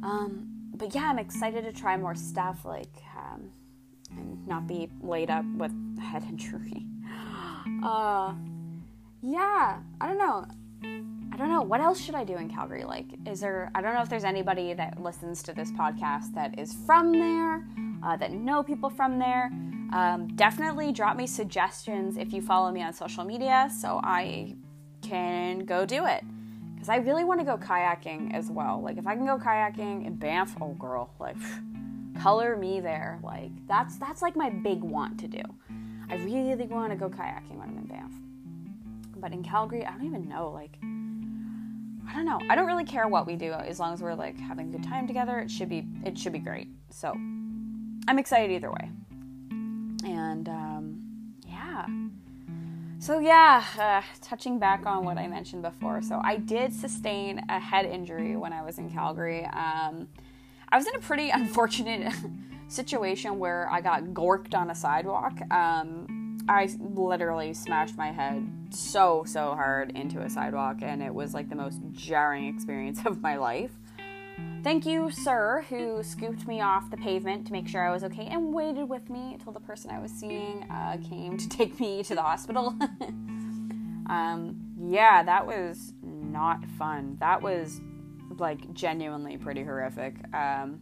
Um, 0.03 0.71
but 0.75 0.95
yeah, 0.95 1.11
I'm 1.11 1.19
excited 1.19 1.63
to 1.65 1.73
try 1.73 1.99
more 1.99 2.15
stuff. 2.15 2.65
Like, 2.65 3.03
um, 3.19 3.51
and 4.13 4.47
not 4.49 4.67
be 4.67 4.89
laid 5.03 5.29
up 5.29 5.45
with 5.59 5.73
head 6.01 6.23
injury. 6.23 6.87
Uh, 7.85 8.33
yeah, 9.21 9.81
I 10.01 10.07
don't 10.07 10.17
know. 10.19 10.47
I 11.37 11.39
don't 11.39 11.51
know 11.51 11.61
what 11.61 11.83
else 11.83 12.01
should 12.01 12.15
I 12.15 12.25
do 12.25 12.37
in 12.37 12.49
Calgary. 12.49 12.85
Like, 12.85 13.05
is 13.27 13.41
there? 13.41 13.71
I 13.75 13.83
don't 13.83 13.93
know 13.93 14.01
if 14.01 14.09
there's 14.09 14.25
anybody 14.25 14.73
that 14.73 15.03
listens 15.03 15.43
to 15.43 15.53
this 15.53 15.71
podcast 15.71 16.33
that 16.33 16.59
is 16.59 16.73
from 16.87 17.13
there, 17.13 17.63
uh, 18.03 18.17
that 18.17 18.33
know 18.33 18.63
people 18.63 18.89
from 18.89 19.19
there. 19.19 19.51
Um, 19.93 20.29
definitely 20.35 20.93
drop 20.93 21.15
me 21.15 21.27
suggestions 21.27 22.17
if 22.17 22.33
you 22.33 22.41
follow 22.41 22.73
me 22.73 22.83
on 22.83 22.95
social 22.95 23.23
media, 23.23 23.69
so 23.71 24.01
I 24.03 24.57
can 25.03 25.67
go 25.67 25.85
do 25.85 26.07
it. 26.07 26.25
Because 26.73 26.89
I 26.89 26.97
really 26.97 27.23
want 27.23 27.41
to 27.41 27.45
go 27.45 27.59
kayaking 27.59 28.33
as 28.33 28.51
well. 28.51 28.81
Like, 28.81 28.97
if 28.97 29.07
I 29.07 29.15
can 29.15 29.27
go 29.27 29.37
kayaking 29.37 30.07
in 30.07 30.15
Banff, 30.15 30.57
oh 30.59 30.73
girl, 30.73 31.11
like, 31.21 31.37
color 32.19 32.57
me 32.57 32.81
there. 32.81 33.21
Like, 33.23 33.51
that's 33.69 33.99
that's 33.99 34.23
like 34.23 34.37
my 34.37 34.49
big 34.49 34.81
want 34.83 35.21
to 35.21 35.29
do. 35.29 35.43
I 36.09 36.15
really 36.15 36.55
want 36.65 36.93
to 36.93 36.97
go 36.97 37.11
kayaking 37.11 37.59
when 37.59 37.69
I'm 37.69 37.77
in 37.77 37.85
Banff. 37.85 38.13
But 39.19 39.33
in 39.33 39.43
Calgary, 39.43 39.85
I 39.85 39.91
don't 39.91 40.07
even 40.07 40.31
know. 40.31 40.51
Like, 40.51 40.79
I 42.09 42.15
don't 42.15 42.25
know. 42.25 42.41
I 42.49 42.55
don't 42.55 42.67
really 42.67 42.85
care 42.85 43.09
what 43.09 43.27
we 43.27 43.37
do 43.37 43.53
as 43.53 43.81
long 43.81 43.93
as 43.93 44.03
we're 44.03 44.15
like 44.15 44.39
having 44.39 44.69
a 44.69 44.79
good 44.79 44.85
time 44.85 45.07
together. 45.07 45.39
It 45.39 45.51
should 45.51 45.69
be 45.69 45.87
it 46.05 46.19
should 46.19 46.33
be 46.33 46.39
great. 46.39 46.69
So 46.91 47.11
I'm 48.09 48.19
excited 48.19 48.51
either 48.51 48.71
way. 48.71 48.91
And 50.05 50.49
um, 50.49 51.07
yeah. 51.47 51.87
So, 52.99 53.19
yeah, 53.19 53.63
uh, 53.79 54.03
touching 54.23 54.59
back 54.59 54.87
on 54.87 55.05
what 55.05 55.19
I 55.19 55.27
mentioned 55.27 55.63
before. 55.63 56.01
So, 56.01 56.21
I 56.25 56.37
did 56.37 56.73
sustain 56.73 57.45
a 57.49 57.61
head 57.61 57.85
injury 57.85 58.37
when 58.37 58.53
I 58.53 58.63
was 58.63 58.79
in 58.79 58.91
Calgary. 58.91 59.45
Um, 59.45 60.09
I 60.71 60.77
was 60.77 60.87
in 60.87 60.95
a 60.97 60.99
pretty 60.99 61.31
unfortunate 61.35 62.13
situation 62.69 63.39
where 63.39 63.69
I 63.71 63.81
got 63.81 64.03
gorked 64.07 64.55
on 64.55 64.71
a 64.71 64.75
sidewalk. 64.75 65.39
Um, 65.51 66.16
I 66.49 66.69
literally 66.79 67.55
smashed 67.55 67.97
my 67.97 68.13
head 68.13 68.47
so, 68.71 69.25
so 69.27 69.55
hard 69.55 69.91
into 69.97 70.21
a 70.21 70.31
sidewalk, 70.31 70.79
and 70.83 71.03
it 71.03 71.13
was 71.13 71.35
like 71.35 71.49
the 71.49 71.57
most 71.57 71.81
jarring 71.93 72.47
experience 72.47 73.01
of 73.07 73.21
my 73.21 73.37
life. 73.37 73.73
Thank 74.63 74.85
you, 74.85 75.11
sir, 75.11 75.65
who 75.69 76.03
scooped 76.03 76.47
me 76.47 76.61
off 76.61 76.91
the 76.91 76.97
pavement 76.97 77.47
to 77.47 77.53
make 77.53 77.69
sure 77.69 77.87
I 77.87 77.93
was 77.93 78.05
okay 78.05 78.27
and 78.27 78.53
waited 78.53 78.89
with 78.89 79.09
me 79.09 79.35
until 79.35 79.53
the 79.53 79.61
person 79.61 79.91
I 79.91 79.99
was 79.99 80.11
seeing 80.11 80.67
uh, 80.71 80.99
came 81.09 81.37
to 81.39 81.49
take 81.57 81.79
me 81.81 82.03
to 82.03 82.15
the 82.15 82.23
hospital. 82.23 82.75
um, 84.09 84.75
yeah, 84.79 85.23
that 85.23 85.47
was 85.47 85.95
not 86.03 86.65
fun. 86.79 87.17
That 87.21 87.43
was 87.43 87.81
like 88.39 88.73
genuinely 88.75 89.37
pretty 89.37 89.63
horrific. 89.63 90.17
Um, 90.35 90.81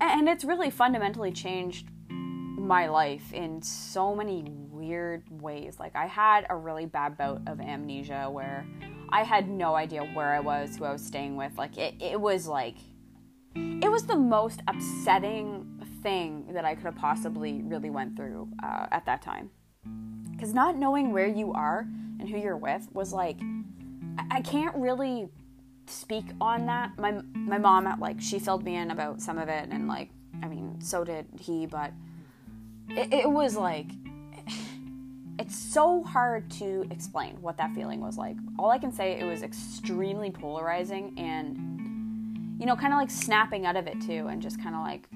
and 0.00 0.28
it's 0.28 0.44
really 0.44 0.70
fundamentally 0.70 1.30
changed 1.30 1.88
my 2.08 2.88
life 2.88 3.32
in 3.32 3.62
so 3.62 4.14
many 4.14 4.42
weird 4.84 5.24
ways. 5.42 5.78
Like, 5.78 5.96
I 5.96 6.06
had 6.06 6.46
a 6.50 6.56
really 6.56 6.86
bad 6.86 7.16
bout 7.16 7.42
of 7.46 7.60
amnesia 7.60 8.28
where 8.30 8.66
I 9.08 9.22
had 9.22 9.48
no 9.48 9.74
idea 9.74 10.04
where 10.04 10.34
I 10.34 10.40
was, 10.40 10.76
who 10.76 10.84
I 10.84 10.92
was 10.92 11.04
staying 11.04 11.36
with. 11.36 11.56
Like, 11.56 11.76
it, 11.78 11.94
it 12.00 12.20
was 12.20 12.46
like, 12.46 12.76
it 13.54 13.90
was 13.90 14.04
the 14.04 14.16
most 14.16 14.60
upsetting 14.68 15.80
thing 16.02 16.52
that 16.52 16.64
I 16.64 16.74
could 16.74 16.84
have 16.84 16.96
possibly 16.96 17.62
really 17.62 17.90
went 17.90 18.16
through 18.16 18.48
uh, 18.62 18.86
at 18.90 19.06
that 19.06 19.22
time. 19.22 19.50
Because 20.32 20.52
not 20.52 20.76
knowing 20.76 21.12
where 21.12 21.28
you 21.28 21.52
are 21.52 21.86
and 22.18 22.28
who 22.28 22.38
you're 22.38 22.56
with 22.56 22.88
was 22.92 23.12
like, 23.12 23.38
I, 24.18 24.38
I 24.38 24.40
can't 24.40 24.74
really 24.76 25.28
speak 25.86 26.24
on 26.40 26.66
that. 26.66 26.98
My 26.98 27.12
my 27.34 27.58
mom 27.58 28.00
like 28.00 28.20
she 28.20 28.38
filled 28.38 28.64
me 28.64 28.76
in 28.76 28.90
about 28.90 29.20
some 29.20 29.38
of 29.38 29.48
it, 29.48 29.68
and 29.70 29.86
like 29.86 30.10
I 30.42 30.48
mean, 30.48 30.80
so 30.80 31.04
did 31.04 31.26
he, 31.38 31.66
but 31.66 31.92
it, 32.88 33.12
it 33.12 33.30
was 33.30 33.56
like 33.56 33.86
it's 35.38 35.56
so 35.56 36.02
hard 36.02 36.50
to 36.52 36.86
explain 36.90 37.36
what 37.40 37.56
that 37.56 37.74
feeling 37.74 38.00
was 38.00 38.16
like. 38.16 38.36
All 38.58 38.70
I 38.70 38.78
can 38.78 38.92
say 38.92 39.18
it 39.18 39.24
was 39.24 39.42
extremely 39.42 40.30
polarizing 40.30 41.14
and 41.16 42.60
you 42.60 42.66
know, 42.66 42.76
kind 42.76 42.92
of 42.92 42.98
like 43.00 43.10
snapping 43.10 43.66
out 43.66 43.76
of 43.76 43.86
it 43.86 44.00
too 44.00 44.28
and 44.28 44.40
just 44.40 44.62
kind 44.62 44.74
of 44.76 44.82
like 44.82 45.08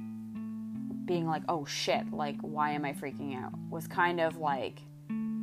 being 1.04 1.26
like, 1.26 1.42
"Oh 1.48 1.64
shit, 1.64 2.12
like 2.12 2.36
why 2.40 2.72
am 2.72 2.84
I 2.84 2.92
freaking 2.92 3.36
out?" 3.36 3.52
was 3.70 3.86
kind 3.86 4.20
of 4.20 4.38
like 4.38 4.80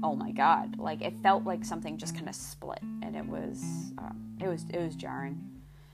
oh 0.03 0.15
my 0.15 0.31
god 0.31 0.77
like 0.77 1.01
it 1.01 1.17
felt 1.23 1.43
like 1.45 1.63
something 1.65 1.97
just 1.97 2.13
kind 2.13 2.29
of 2.29 2.35
split 2.35 2.79
and 3.01 3.15
it 3.15 3.25
was 3.25 3.63
um, 3.97 4.35
it 4.39 4.47
was 4.47 4.65
it 4.71 4.79
was 4.79 4.95
jarring 4.95 5.41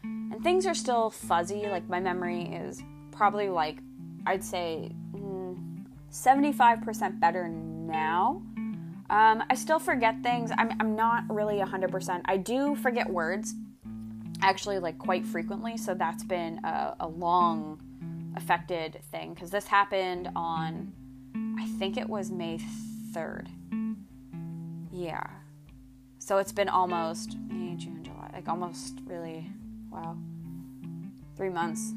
and 0.03 0.43
things 0.43 0.65
are 0.65 0.73
still 0.73 1.09
fuzzy 1.09 1.65
like 1.67 1.87
my 1.87 1.99
memory 1.99 2.43
is 2.43 2.83
probably 3.11 3.47
like 3.47 3.77
i'd 4.25 4.43
say 4.43 4.91
mm, 5.13 5.57
75% 6.11 7.21
better 7.21 7.47
now 7.47 8.41
um, 9.11 9.43
i 9.49 9.55
still 9.55 9.79
forget 9.79 10.15
things 10.23 10.51
I'm, 10.57 10.71
I'm 10.79 10.95
not 10.95 11.23
really 11.29 11.57
100% 11.57 12.21
i 12.25 12.37
do 12.37 12.75
forget 12.75 13.09
words 13.09 13.53
actually 14.41 14.79
like 14.79 14.97
quite 14.97 15.25
frequently 15.25 15.77
so 15.77 15.93
that's 15.93 16.23
been 16.23 16.59
a, 16.65 16.95
a 17.01 17.07
long 17.07 17.79
affected 18.35 18.99
thing 19.11 19.33
because 19.35 19.51
this 19.51 19.67
happened 19.67 20.29
on 20.35 20.91
i 21.59 21.67
think 21.77 21.97
it 21.97 22.09
was 22.09 22.31
may 22.31 22.59
3rd 23.13 23.47
yeah. 24.91 25.23
So 26.19 26.37
it's 26.37 26.51
been 26.51 26.69
almost 26.69 27.37
May, 27.47 27.75
June, 27.75 28.03
July, 28.03 28.29
like 28.33 28.47
almost 28.47 28.99
really, 29.05 29.49
wow, 29.89 30.17
three 31.35 31.49
months 31.49 31.93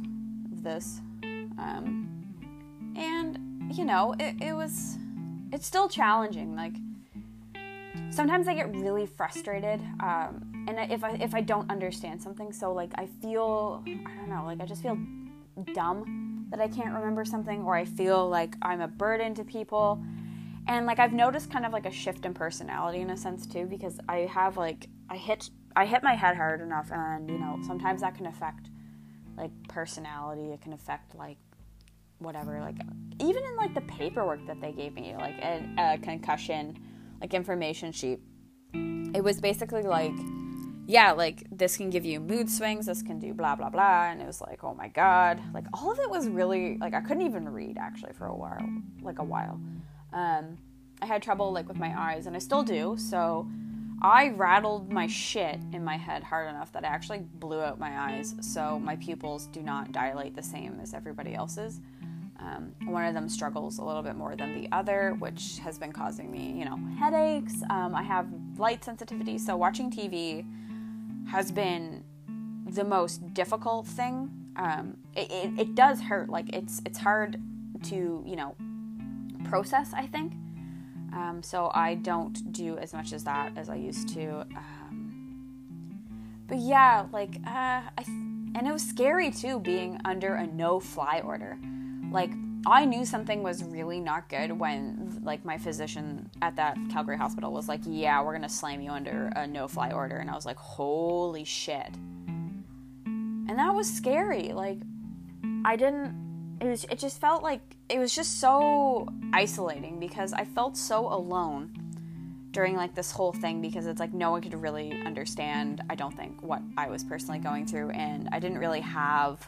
of 0.52 0.62
this. 0.62 1.00
Um, 1.22 2.08
and, 2.96 3.76
you 3.76 3.84
know, 3.84 4.14
it, 4.18 4.36
it 4.40 4.54
was, 4.54 4.96
it's 5.52 5.66
still 5.66 5.88
challenging. 5.88 6.56
Like, 6.56 6.74
sometimes 8.10 8.48
I 8.48 8.54
get 8.54 8.74
really 8.74 9.06
frustrated. 9.06 9.80
Um, 10.00 10.66
and 10.68 10.78
if 10.90 11.04
I, 11.04 11.12
if 11.20 11.34
I 11.34 11.40
don't 11.40 11.70
understand 11.70 12.22
something, 12.22 12.52
so 12.52 12.72
like 12.72 12.92
I 12.96 13.06
feel, 13.06 13.82
I 13.86 14.14
don't 14.16 14.28
know, 14.28 14.44
like 14.44 14.60
I 14.60 14.66
just 14.66 14.82
feel 14.82 14.98
dumb 15.74 16.46
that 16.50 16.60
I 16.60 16.68
can't 16.68 16.92
remember 16.94 17.24
something, 17.24 17.62
or 17.62 17.74
I 17.74 17.84
feel 17.84 18.28
like 18.28 18.54
I'm 18.62 18.80
a 18.80 18.88
burden 18.88 19.34
to 19.34 19.44
people 19.44 20.02
and 20.66 20.86
like 20.86 20.98
I've 20.98 21.12
noticed 21.12 21.50
kind 21.50 21.66
of 21.66 21.72
like 21.72 21.86
a 21.86 21.90
shift 21.90 22.24
in 22.24 22.34
personality 22.34 23.00
in 23.00 23.10
a 23.10 23.16
sense 23.16 23.46
too 23.46 23.66
because 23.66 23.98
I 24.08 24.18
have 24.20 24.56
like 24.56 24.88
I 25.10 25.16
hit 25.16 25.50
I 25.76 25.86
hit 25.86 26.02
my 26.02 26.14
head 26.14 26.36
hard 26.36 26.60
enough 26.60 26.90
and 26.90 27.28
you 27.28 27.38
know 27.38 27.58
sometimes 27.66 28.00
that 28.00 28.14
can 28.14 28.26
affect 28.26 28.70
like 29.36 29.50
personality 29.68 30.52
it 30.52 30.60
can 30.62 30.72
affect 30.72 31.14
like 31.14 31.36
whatever 32.18 32.60
like 32.60 32.76
even 33.20 33.44
in 33.44 33.56
like 33.56 33.74
the 33.74 33.82
paperwork 33.82 34.46
that 34.46 34.60
they 34.60 34.72
gave 34.72 34.94
me 34.94 35.14
like 35.18 35.36
a, 35.38 35.68
a 35.78 35.98
concussion 35.98 36.78
like 37.20 37.34
information 37.34 37.92
sheet 37.92 38.20
it 39.14 39.22
was 39.22 39.40
basically 39.40 39.82
like 39.82 40.12
yeah, 40.86 41.12
like 41.12 41.44
this 41.50 41.78
can 41.78 41.88
give 41.88 42.04
you 42.04 42.20
mood 42.20 42.50
swings, 42.50 42.86
this 42.86 43.02
can 43.02 43.18
do 43.18 43.32
blah 43.32 43.54
blah 43.54 43.70
blah, 43.70 44.04
and 44.10 44.20
it 44.20 44.26
was 44.26 44.40
like, 44.40 44.62
oh 44.64 44.74
my 44.74 44.88
god, 44.88 45.40
like 45.54 45.64
all 45.72 45.90
of 45.90 45.98
it 45.98 46.10
was 46.10 46.28
really 46.28 46.76
like 46.78 46.94
I 46.94 47.00
couldn't 47.00 47.26
even 47.26 47.48
read 47.48 47.78
actually 47.78 48.12
for 48.12 48.26
a 48.26 48.34
while, 48.34 48.68
like 49.00 49.18
a 49.18 49.24
while. 49.24 49.58
Um, 50.12 50.58
I 51.00 51.06
had 51.06 51.22
trouble 51.22 51.52
like 51.52 51.68
with 51.68 51.78
my 51.78 51.98
eyes, 51.98 52.26
and 52.26 52.36
I 52.36 52.38
still 52.38 52.62
do. 52.62 52.96
So 52.98 53.48
I 54.02 54.28
rattled 54.30 54.92
my 54.92 55.06
shit 55.06 55.58
in 55.72 55.82
my 55.84 55.96
head 55.96 56.22
hard 56.22 56.50
enough 56.50 56.72
that 56.72 56.84
I 56.84 56.88
actually 56.88 57.20
blew 57.20 57.62
out 57.62 57.78
my 57.78 57.98
eyes. 57.98 58.34
So 58.40 58.78
my 58.78 58.96
pupils 58.96 59.46
do 59.46 59.62
not 59.62 59.92
dilate 59.92 60.36
the 60.36 60.42
same 60.42 60.78
as 60.82 60.92
everybody 60.92 61.34
else's. 61.34 61.80
Um, 62.40 62.74
one 62.84 63.04
of 63.04 63.14
them 63.14 63.28
struggles 63.28 63.78
a 63.78 63.84
little 63.84 64.02
bit 64.02 64.16
more 64.16 64.36
than 64.36 64.60
the 64.60 64.68
other, 64.72 65.14
which 65.18 65.58
has 65.58 65.78
been 65.78 65.92
causing 65.92 66.30
me, 66.30 66.52
you 66.58 66.64
know, 66.64 66.78
headaches. 66.98 67.54
Um, 67.70 67.94
I 67.94 68.02
have 68.02 68.26
light 68.58 68.84
sensitivity, 68.84 69.38
so 69.38 69.56
watching 69.56 69.90
TV 69.90 70.44
has 71.28 71.50
been 71.52 72.02
the 72.66 72.84
most 72.84 73.34
difficult 73.34 73.86
thing. 73.86 74.30
Um, 74.56 74.96
it, 75.14 75.30
it, 75.30 75.60
it 75.60 75.74
does 75.74 76.00
hurt. 76.00 76.28
Like 76.28 76.52
it's 76.54 76.80
it's 76.84 76.98
hard 76.98 77.40
to 77.84 78.22
you 78.26 78.36
know 78.36 78.56
process, 79.44 79.92
I 79.94 80.06
think. 80.06 80.32
Um, 81.12 81.42
so 81.42 81.70
I 81.74 81.94
don't 81.94 82.52
do 82.52 82.76
as 82.78 82.92
much 82.92 83.12
as 83.12 83.24
that 83.24 83.52
as 83.56 83.68
I 83.68 83.76
used 83.76 84.08
to. 84.14 84.40
Um, 84.56 85.14
but 86.48 86.58
yeah, 86.58 87.06
like, 87.12 87.36
uh, 87.46 87.82
I 87.96 88.02
th- 88.02 88.08
and 88.56 88.66
it 88.66 88.72
was 88.72 88.82
scary 88.82 89.30
too 89.30 89.60
being 89.60 90.00
under 90.04 90.34
a 90.34 90.46
no 90.46 90.80
fly 90.80 91.20
order. 91.24 91.58
Like, 92.14 92.30
I 92.66 92.84
knew 92.86 93.04
something 93.04 93.42
was 93.42 93.62
really 93.64 94.00
not 94.00 94.28
good 94.28 94.52
when, 94.52 95.20
like, 95.22 95.44
my 95.44 95.58
physician 95.58 96.30
at 96.40 96.56
that 96.56 96.78
Calgary 96.90 97.18
hospital 97.18 97.52
was 97.52 97.68
like, 97.68 97.80
"Yeah, 97.84 98.22
we're 98.22 98.32
gonna 98.32 98.48
slam 98.48 98.80
you 98.80 98.90
under 98.90 99.32
a 99.36 99.46
no-fly 99.46 99.90
order," 99.90 100.16
and 100.16 100.30
I 100.30 100.34
was 100.34 100.46
like, 100.46 100.56
"Holy 100.56 101.44
shit!" 101.44 101.90
And 103.04 103.58
that 103.58 103.74
was 103.74 103.92
scary. 103.92 104.52
Like, 104.52 104.78
I 105.64 105.76
didn't 105.76 106.24
it 106.60 106.66
was 106.66 106.84
it 106.84 106.98
just 106.98 107.20
felt 107.20 107.42
like 107.42 107.60
it 107.88 107.98
was 107.98 108.14
just 108.14 108.40
so 108.40 109.08
isolating 109.32 109.98
because 109.98 110.32
I 110.32 110.44
felt 110.44 110.76
so 110.76 111.12
alone 111.12 111.74
during 112.52 112.76
like 112.76 112.94
this 112.94 113.10
whole 113.10 113.32
thing 113.32 113.60
because 113.60 113.86
it's 113.86 113.98
like 114.00 114.14
no 114.14 114.30
one 114.30 114.40
could 114.40 114.54
really 114.54 114.92
understand 115.04 115.82
I 115.90 115.96
don't 115.96 116.16
think 116.16 116.40
what 116.42 116.62
I 116.76 116.88
was 116.88 117.02
personally 117.02 117.40
going 117.40 117.66
through 117.66 117.90
and 117.90 118.28
I 118.30 118.38
didn't 118.38 118.58
really 118.58 118.80
have 118.80 119.46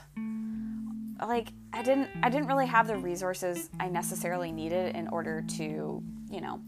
like 1.21 1.49
I 1.73 1.83
didn't 1.83 2.11
I 2.23 2.29
didn't 2.29 2.49
really 2.49 2.67
have 2.67 2.87
the 2.87 2.97
resources 2.97 3.71
I 3.81 3.89
necessarily 3.89 4.53
needed 4.53 4.95
in 4.95 5.09
order 5.09 5.43
to, 5.57 6.03
you 6.31 6.41
know, 6.41 6.61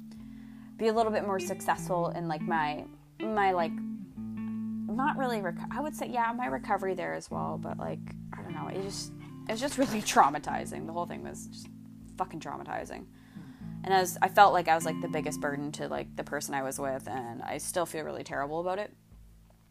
be 0.76 0.88
a 0.88 0.92
little 0.92 1.12
bit 1.12 1.26
more 1.26 1.40
successful 1.40 2.10
in 2.10 2.28
like 2.28 2.42
my 2.42 2.84
my 3.20 3.52
like 3.52 3.72
not 4.16 5.16
really 5.16 5.40
rec- 5.40 5.58
I 5.70 5.80
would 5.80 5.94
say 5.94 6.08
yeah, 6.08 6.32
my 6.32 6.46
recovery 6.46 6.94
there 6.94 7.14
as 7.14 7.30
well, 7.30 7.58
but 7.60 7.78
like 7.78 8.00
I 8.32 8.42
don't 8.42 8.54
know, 8.54 8.68
it 8.68 8.82
just 8.82 9.12
it 9.48 9.52
was 9.52 9.60
just 9.60 9.78
really 9.78 10.02
traumatizing. 10.02 10.86
The 10.86 10.92
whole 10.92 11.06
thing 11.06 11.22
was 11.22 11.46
just 11.46 11.68
fucking 12.16 12.40
traumatizing. 12.40 13.04
And 13.84 13.94
as 13.94 14.18
I 14.20 14.28
felt 14.28 14.52
like 14.52 14.68
I 14.68 14.74
was 14.74 14.84
like 14.84 15.00
the 15.00 15.08
biggest 15.08 15.40
burden 15.40 15.70
to 15.72 15.88
like 15.88 16.14
the 16.16 16.24
person 16.24 16.54
I 16.54 16.62
was 16.62 16.78
with, 16.78 17.06
and 17.08 17.42
I 17.42 17.58
still 17.58 17.86
feel 17.86 18.04
really 18.04 18.24
terrible 18.24 18.60
about 18.60 18.78
it. 18.78 18.92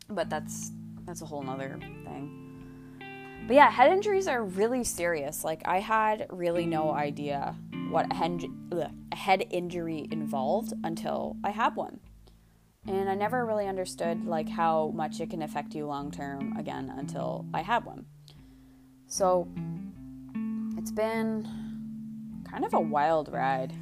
But 0.10 0.30
that's 0.30 0.72
that's 1.06 1.22
a 1.22 1.26
whole 1.26 1.44
nother 1.44 1.78
thing. 2.06 2.47
But 3.48 3.56
yeah, 3.56 3.72
head 3.72 3.94
injuries 3.94 4.28
are 4.28 4.44
really 4.44 4.84
serious. 4.84 5.46
Like 5.46 5.62
I 5.64 5.80
had 5.80 6.28
really 6.30 6.66
no 6.66 6.92
idea 6.92 7.56
what 7.90 8.12
a 8.12 8.16
head, 8.16 8.44
ugh, 8.74 8.92
a 9.14 9.16
head 9.16 9.46
injury 9.50 10.06
involved 10.12 10.74
until 10.84 11.38
I 11.46 11.52
had 11.52 11.78
one. 11.78 12.02
And 12.88 13.10
I 13.10 13.16
never 13.16 13.46
really 13.46 13.66
understood 13.66 14.26
like 14.26 14.50
how 14.50 14.92
much 14.94 15.22
it 15.22 15.30
can 15.30 15.42
affect 15.42 15.74
you 15.74 15.86
long 15.86 16.12
term 16.12 16.58
again 16.58 16.94
until 16.98 17.46
I 17.54 17.62
had 17.62 17.86
one. 17.86 18.06
So 19.08 19.48
it's 20.78 20.92
been 20.92 21.48
kind 22.52 22.66
of 22.66 22.74
a 22.74 22.82
wild 22.82 23.32
ride. 23.32 23.74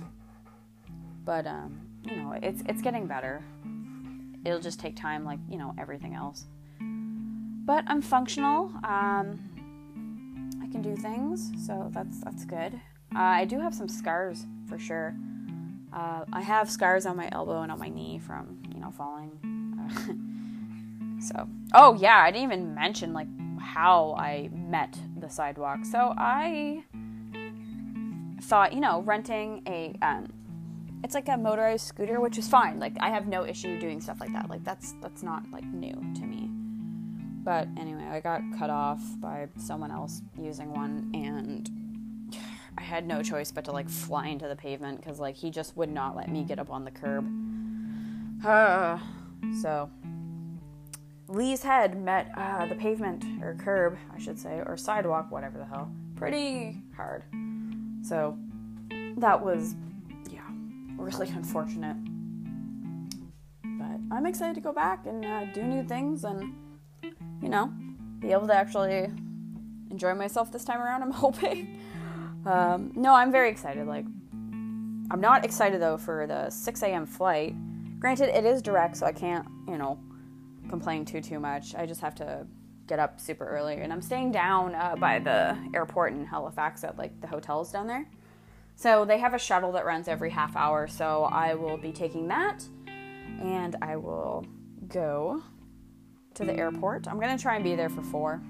But 1.24 1.48
um, 1.48 1.82
you 2.04 2.16
know, 2.18 2.38
it's 2.40 2.62
it's 2.68 2.84
getting 2.84 3.08
better. 3.08 3.44
It'll 4.46 4.60
just 4.60 4.80
take 4.80 4.96
time, 4.96 5.26
like 5.26 5.40
you 5.50 5.58
know 5.58 5.74
everything 5.80 6.14
else. 6.14 6.46
But 6.80 7.84
I'm 7.88 8.04
functional. 8.04 8.72
Um, 8.84 9.55
can 10.76 10.96
do 10.96 11.02
things, 11.02 11.52
so 11.66 11.90
that's 11.94 12.20
that's 12.20 12.44
good. 12.44 12.74
Uh, 13.16 13.20
I 13.20 13.46
do 13.46 13.60
have 13.60 13.74
some 13.74 13.88
scars 13.88 14.46
for 14.68 14.78
sure. 14.78 15.16
Uh, 15.94 16.26
I 16.34 16.42
have 16.42 16.70
scars 16.70 17.06
on 17.06 17.16
my 17.16 17.30
elbow 17.32 17.62
and 17.62 17.72
on 17.72 17.80
my 17.80 17.88
knee 17.88 18.20
from 18.20 18.62
you 18.74 18.80
know 18.80 18.92
falling. 18.92 19.32
So, 21.18 21.48
oh 21.74 21.96
yeah, 21.96 22.18
I 22.18 22.30
didn't 22.30 22.44
even 22.44 22.76
mention 22.76 23.14
like 23.14 23.28
how 23.60 24.16
I 24.20 24.50
met 24.54 24.96
the 25.18 25.30
sidewalk. 25.30 25.80
So 25.84 26.14
I 26.16 26.84
thought, 28.42 28.74
you 28.74 28.80
know, 28.80 29.02
renting 29.02 29.64
a 29.66 29.96
um, 30.04 30.32
it's 31.04 31.16
like 31.16 31.30
a 31.30 31.38
motorized 31.38 31.88
scooter, 31.88 32.20
which 32.20 32.38
is 32.38 32.48
fine. 32.48 32.80
Like 32.80 32.94
I 33.00 33.10
have 33.10 33.28
no 33.28 33.44
issue 33.46 33.80
doing 33.80 34.02
stuff 34.02 34.20
like 34.20 34.34
that. 34.34 34.50
Like 34.50 34.64
that's 34.64 34.94
that's 35.02 35.24
not 35.24 35.50
like 35.52 35.66
new 35.66 35.96
to 36.16 36.22
me. 36.22 36.35
But 37.46 37.68
anyway, 37.78 38.06
I 38.06 38.20
got 38.22 38.42
cut 38.58 38.72
off 38.72 39.00
by 39.22 39.48
someone 39.56 39.92
else 39.92 40.24
using 40.36 40.74
one 40.74 41.12
and 41.14 41.70
I 42.76 42.82
had 42.82 43.08
no 43.08 43.22
choice 43.22 43.52
but 43.52 43.66
to 43.66 43.72
like 43.72 43.88
fly 43.88 44.28
into 44.28 44.48
the 44.48 44.56
pavement 44.56 45.00
because 45.00 45.20
like 45.20 45.36
he 45.36 45.52
just 45.52 45.78
would 45.78 45.92
not 45.92 46.16
let 46.16 46.28
me 46.28 46.44
get 46.44 46.58
up 46.58 46.72
on 46.72 46.84
the 46.84 46.92
curb. 46.92 47.26
So 49.62 49.92
Lee's 51.28 51.62
head 51.62 52.02
met 52.02 52.32
uh, 52.36 52.66
the 52.66 52.74
pavement 52.74 53.24
or 53.44 53.54
curb, 53.54 53.96
I 54.14 54.18
should 54.18 54.40
say, 54.40 54.64
or 54.66 54.76
sidewalk, 54.76 55.30
whatever 55.30 55.60
the 55.60 55.66
hell, 55.66 55.92
pretty 56.16 56.82
hard. 56.96 57.24
So 58.02 58.36
that 59.18 59.44
was, 59.44 59.76
yeah, 60.32 60.42
really 60.98 61.28
unfortunate. 61.30 61.96
But 63.64 64.00
I'm 64.16 64.26
excited 64.26 64.56
to 64.56 64.62
go 64.62 64.74
back 64.74 65.06
and 65.06 65.24
uh, 65.24 65.46
do 65.54 65.62
new 65.62 65.84
things 65.84 66.24
and, 66.24 66.56
you 67.42 67.50
know, 67.50 67.72
be 68.20 68.32
able 68.32 68.48
to 68.48 68.56
actually 68.56 69.12
enjoy 69.92 70.14
myself 70.14 70.52
this 70.52 70.64
time 70.64 70.82
around. 70.82 71.04
I'm 71.04 71.12
hoping. 71.26 71.80
Um, 72.46 72.92
no, 72.96 73.14
I'm 73.14 73.32
very 73.32 73.50
excited. 73.50 73.88
Like, 73.88 74.06
I'm 75.12 75.22
not 75.22 75.46
excited 75.46 75.82
though 75.82 75.98
for 75.98 76.28
the 76.28 76.50
6 76.50 76.84
a.m. 76.84 77.06
flight. 77.06 77.56
Granted, 78.00 78.36
it 78.36 78.46
is 78.46 78.62
direct, 78.62 78.98
so 78.98 79.06
I 79.06 79.12
can't, 79.12 79.48
you 79.68 79.78
know, 79.78 80.00
complain 80.70 81.06
too 81.06 81.22
too 81.22 81.40
much. 81.40 81.76
I 81.76 81.86
just 81.86 82.02
have 82.02 82.16
to 82.16 82.46
get 82.88 83.00
up 83.00 83.20
super 83.20 83.48
early, 83.48 83.76
and 83.78 83.92
I'm 83.92 84.02
staying 84.02 84.32
down 84.32 84.76
uh, 84.76 84.96
by 84.96 85.20
the 85.20 85.58
airport 85.74 86.14
in 86.14 86.26
Halifax 86.26 86.84
at 86.84 86.98
like 86.98 87.20
the 87.22 87.28
hotels 87.28 87.72
down 87.72 87.88
there. 87.88 88.08
So 88.76 89.06
they 89.06 89.20
have 89.20 89.34
a 89.34 89.40
shuttle 89.40 89.72
that 89.74 89.86
runs 89.86 90.08
every 90.08 90.30
half 90.30 90.56
hour. 90.56 90.88
So 90.88 91.24
I 91.24 91.54
will 91.56 91.78
be 91.78 91.92
taking 91.92 92.28
that, 92.28 92.64
and 93.42 93.76
I 93.82 93.96
will 93.96 94.46
go 94.88 95.42
to 96.36 96.46
the 96.46 96.56
airport. 96.56 97.08
I'm 97.08 97.20
gonna 97.20 97.38
try 97.38 97.56
and 97.56 97.64
be 97.64 97.76
there 97.76 97.90
for 97.90 98.02
four 98.02 98.42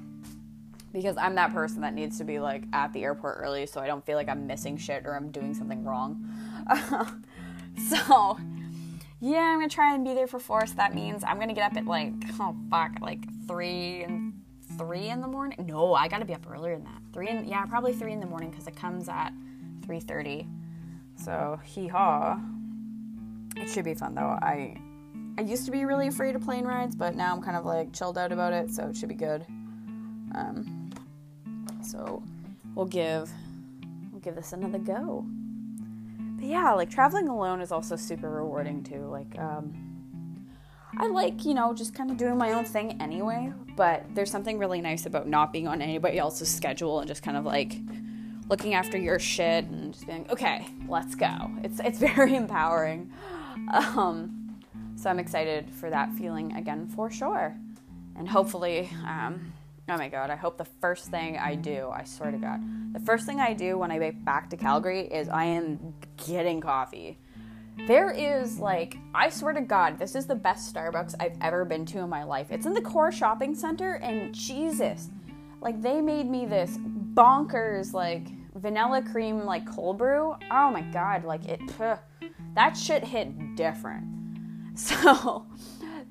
because 0.91 1.17
I'm 1.17 1.35
that 1.35 1.53
person 1.53 1.81
that 1.81 1.93
needs 1.93 2.17
to 2.19 2.23
be 2.23 2.39
like 2.39 2.63
at 2.71 2.93
the 2.93 3.03
airport 3.03 3.37
early 3.39 3.65
so 3.65 3.81
I 3.81 3.87
don't 3.87 4.05
feel 4.05 4.15
like 4.15 4.29
I'm 4.29 4.47
missing 4.47 4.77
shit 4.77 5.05
or 5.05 5.15
I'm 5.15 5.31
doing 5.31 5.53
something 5.53 5.83
wrong. 5.83 6.23
so 7.89 8.37
yeah, 9.19 9.39
I'm 9.39 9.57
gonna 9.57 9.69
try 9.69 9.93
and 9.93 10.03
be 10.03 10.13
there 10.13 10.27
for 10.27 10.39
four. 10.39 10.65
So 10.65 10.75
that 10.75 10.93
means 10.93 11.23
I'm 11.23 11.39
gonna 11.39 11.53
get 11.53 11.71
up 11.71 11.77
at 11.77 11.85
like 11.85 12.13
oh 12.39 12.55
fuck, 12.69 12.91
like 13.01 13.23
three 13.47 14.03
and 14.03 14.33
three 14.77 15.09
in 15.09 15.21
the 15.21 15.27
morning. 15.27 15.65
No, 15.67 15.93
I 15.93 16.07
gotta 16.07 16.25
be 16.25 16.33
up 16.33 16.49
earlier 16.49 16.75
than 16.75 16.85
that. 16.85 17.01
Three 17.13 17.29
in 17.29 17.45
yeah, 17.45 17.65
probably 17.65 17.93
three 17.93 18.13
in 18.13 18.19
the 18.19 18.25
morning 18.25 18.49
because 18.49 18.67
it 18.67 18.75
comes 18.75 19.09
at 19.09 19.31
three 19.85 19.99
thirty. 19.99 20.47
So 21.17 21.59
hee 21.63 21.87
haw. 21.87 22.39
It 23.57 23.69
should 23.69 23.85
be 23.85 23.93
fun 23.93 24.15
though. 24.15 24.37
I 24.41 24.77
I 25.37 25.41
used 25.41 25.65
to 25.65 25.71
be 25.71 25.85
really 25.85 26.07
afraid 26.07 26.35
of 26.35 26.43
plane 26.43 26.65
rides, 26.65 26.95
but 26.95 27.15
now 27.15 27.33
I'm 27.33 27.41
kind 27.41 27.57
of 27.57 27.65
like 27.65 27.93
chilled 27.93 28.17
out 28.17 28.31
about 28.31 28.53
it, 28.53 28.71
so 28.71 28.87
it 28.87 28.95
should 28.95 29.09
be 29.09 29.15
good. 29.15 29.45
Um, 30.33 30.89
so 31.83 32.23
we'll 32.73 32.85
give 32.85 33.31
we'll 34.11 34.21
give 34.21 34.35
this 34.35 34.53
another 34.53 34.79
go 34.79 35.25
but 36.45 36.51
yeah, 36.51 36.73
like 36.73 36.89
traveling 36.89 37.27
alone 37.27 37.61
is 37.61 37.71
also 37.71 37.95
super 37.95 38.29
rewarding 38.29 38.83
too. 38.83 39.07
Like, 39.07 39.37
um, 39.39 39.73
I 40.97 41.07
like, 41.07 41.45
you 41.45 41.53
know, 41.53 41.73
just 41.73 41.93
kind 41.93 42.11
of 42.11 42.17
doing 42.17 42.37
my 42.37 42.53
own 42.53 42.65
thing 42.65 43.01
anyway, 43.01 43.51
but 43.75 44.05
there's 44.13 44.31
something 44.31 44.59
really 44.59 44.81
nice 44.81 45.05
about 45.05 45.27
not 45.27 45.51
being 45.51 45.67
on 45.67 45.81
anybody 45.81 46.17
else's 46.17 46.53
schedule 46.53 46.99
and 46.99 47.07
just 47.07 47.23
kind 47.23 47.35
of 47.35 47.45
like 47.45 47.77
looking 48.49 48.75
after 48.75 48.97
your 48.97 49.17
shit 49.17 49.65
and 49.65 49.93
just 49.93 50.05
being, 50.05 50.25
okay, 50.29 50.67
let's 50.87 51.15
go. 51.15 51.51
It's, 51.63 51.79
it's 51.79 51.99
very 52.13 52.35
empowering. 52.35 53.11
Um, 53.73 54.44
so 54.95 55.10
I'm 55.10 55.19
excited 55.19 55.73
for 55.73 55.89
that 55.89 56.12
feeling 56.13 56.53
again 56.55 56.88
for 56.88 57.10
sure. 57.10 57.55
And 58.17 58.27
hopefully, 58.27 58.89
um, 59.05 59.53
Oh 59.88 59.97
my 59.97 60.10
god, 60.10 60.31
I 60.31 60.36
hope 60.36 60.58
the 60.58 60.65
first 60.65 61.12
thing 61.12 61.38
I 61.38 61.53
do, 61.53 61.91
I 61.93 62.05
swear 62.05 62.31
to 62.31 62.39
god, 62.39 62.60
the 62.93 62.99
first 62.99 63.27
thing 63.27 63.39
I 63.39 63.53
do 63.53 63.77
when 63.77 63.91
I 63.91 63.99
get 63.99 64.25
back 64.25 64.49
to 64.49 64.58
Calgary 64.58 65.01
is 65.01 65.29
I 65.29 65.45
am 65.45 65.93
getting 66.25 66.60
coffee. 66.60 67.19
There 67.86 68.10
is 68.10 68.58
like, 68.58 68.97
I 69.13 69.29
swear 69.29 69.53
to 69.53 69.62
god, 69.62 69.99
this 69.99 70.15
is 70.15 70.25
the 70.25 70.34
best 70.34 70.73
Starbucks 70.73 71.13
I've 71.19 71.38
ever 71.39 71.65
been 71.65 71.86
to 71.88 71.99
in 71.99 72.10
my 72.10 72.23
life. 72.23 72.47
It's 72.49 72.65
in 72.65 72.73
the 72.73 72.81
core 72.81 73.12
shopping 73.12 73.53
center, 73.53 73.95
and 73.95 74.34
Jesus, 74.34 75.10
like 75.62 75.79
they 75.84 76.01
made 76.01 76.27
me 76.27 76.47
this 76.47 76.79
bonkers, 77.13 77.93
like 77.93 78.25
vanilla 78.55 79.03
cream, 79.03 79.45
like 79.45 79.71
cold 79.71 79.99
brew. 79.99 80.36
Oh 80.49 80.71
my 80.71 80.81
god, 80.81 81.25
like 81.25 81.45
it, 81.45 81.62
that 82.55 82.75
shit 82.75 83.03
hit 83.03 83.55
different. 83.55 84.24
So, 84.77 85.45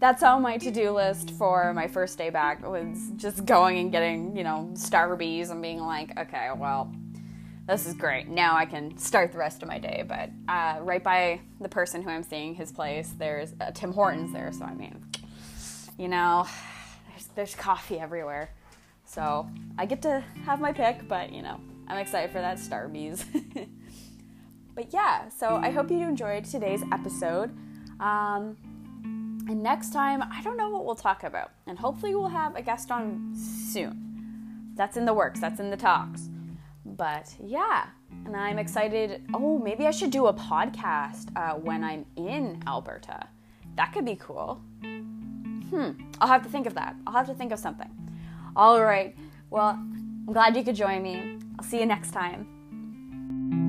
that's 0.00 0.22
on 0.22 0.42
my 0.42 0.59
to-do 0.59 0.90
list 0.90 1.31
for 1.33 1.72
my 1.72 1.87
first 1.87 2.18
day 2.18 2.31
back 2.31 2.66
was 2.66 3.11
just 3.16 3.44
going 3.44 3.79
and 3.79 3.92
getting, 3.92 4.37
you 4.37 4.42
know, 4.42 4.70
Starbucks 4.74 5.50
and 5.50 5.62
being 5.62 5.81
like, 5.81 6.18
okay, 6.18 6.50
well, 6.57 6.92
this 7.66 7.87
is 7.87 7.94
great. 7.94 8.29
Now 8.29 8.57
I 8.57 8.66
can 8.66 8.96
start 8.98 9.33
the 9.33 9.38
rest 9.38 9.62
of 9.62 9.68
my 9.68 9.79
day. 9.79 10.05
But 10.07 10.31
uh, 10.48 10.81
right 10.83 11.03
by 11.03 11.40
the 11.61 11.68
person 11.68 12.03
who 12.03 12.11
I'm 12.11 12.22
seeing 12.22 12.55
his 12.55 12.70
place, 12.70 13.14
there's 13.16 13.55
uh, 13.61 13.70
Tim 13.72 13.92
Hortons 13.92 14.33
there. 14.33 14.53
So 14.53 14.64
I 14.64 14.74
mean, 14.74 15.03
you 15.98 16.09
know, 16.09 16.46
there's 17.09 17.27
there's 17.35 17.55
coffee 17.55 17.98
everywhere. 17.98 18.50
So 19.07 19.48
I 19.79 19.87
get 19.87 20.03
to 20.03 20.22
have 20.44 20.61
my 20.61 20.72
pick, 20.72 21.09
but 21.09 21.33
you 21.33 21.42
know, 21.42 21.59
I'm 21.88 21.98
excited 21.98 22.31
for 22.31 22.40
that 22.40 22.59
Starbucks. 22.59 23.68
but 24.74 24.92
yeah, 24.92 25.29
so 25.29 25.57
I 25.57 25.70
hope 25.70 25.90
you 25.90 26.00
enjoyed 26.00 26.44
today's 26.44 26.83
episode. 26.92 27.57
Um, 28.00 28.57
and 29.48 29.62
next 29.62 29.92
time, 29.92 30.22
I 30.22 30.42
don't 30.42 30.57
know 30.57 30.70
what 30.70 30.85
we'll 30.85 30.94
talk 30.94 31.22
about. 31.24 31.52
And 31.66 31.78
hopefully, 31.78 32.14
we'll 32.14 32.28
have 32.28 32.57
a 32.57 32.62
guest 32.62 32.90
on 32.90 33.35
soon. 33.35 34.72
That's 34.74 34.96
in 34.96 35.04
the 35.04 35.14
works, 35.14 35.40
that's 35.40 35.61
in 35.61 35.70
the 35.70 35.76
talks. 35.76 36.28
But 36.85 37.35
yeah, 37.42 37.87
and 38.24 38.37
I'm 38.37 38.59
excited. 38.59 39.22
Oh, 39.33 39.59
maybe 39.59 39.87
I 39.87 39.90
should 39.90 40.11
do 40.11 40.26
a 40.26 40.35
podcast 40.35 41.28
uh, 41.37 41.54
when 41.54 41.83
I'm 41.85 42.07
in 42.16 42.62
Alberta. 42.66 43.26
That 43.76 43.92
could 43.92 44.04
be 44.04 44.16
cool. 44.16 44.61
Hmm, 44.83 45.90
I'll 46.20 46.28
have 46.28 46.42
to 46.42 46.48
think 46.48 46.66
of 46.66 46.74
that. 46.74 46.94
I'll 47.07 47.14
have 47.14 47.26
to 47.26 47.35
think 47.35 47.52
of 47.52 47.59
something. 47.59 47.90
All 48.57 48.83
right, 48.85 49.16
well, 49.50 49.70
I'm 49.70 50.33
glad 50.33 50.57
you 50.57 50.62
could 50.62 50.76
join 50.76 51.02
me. 51.02 51.38
I'll 51.59 51.64
see 51.64 51.80
you 51.80 51.87
next 51.87 52.12
time. 52.12 53.63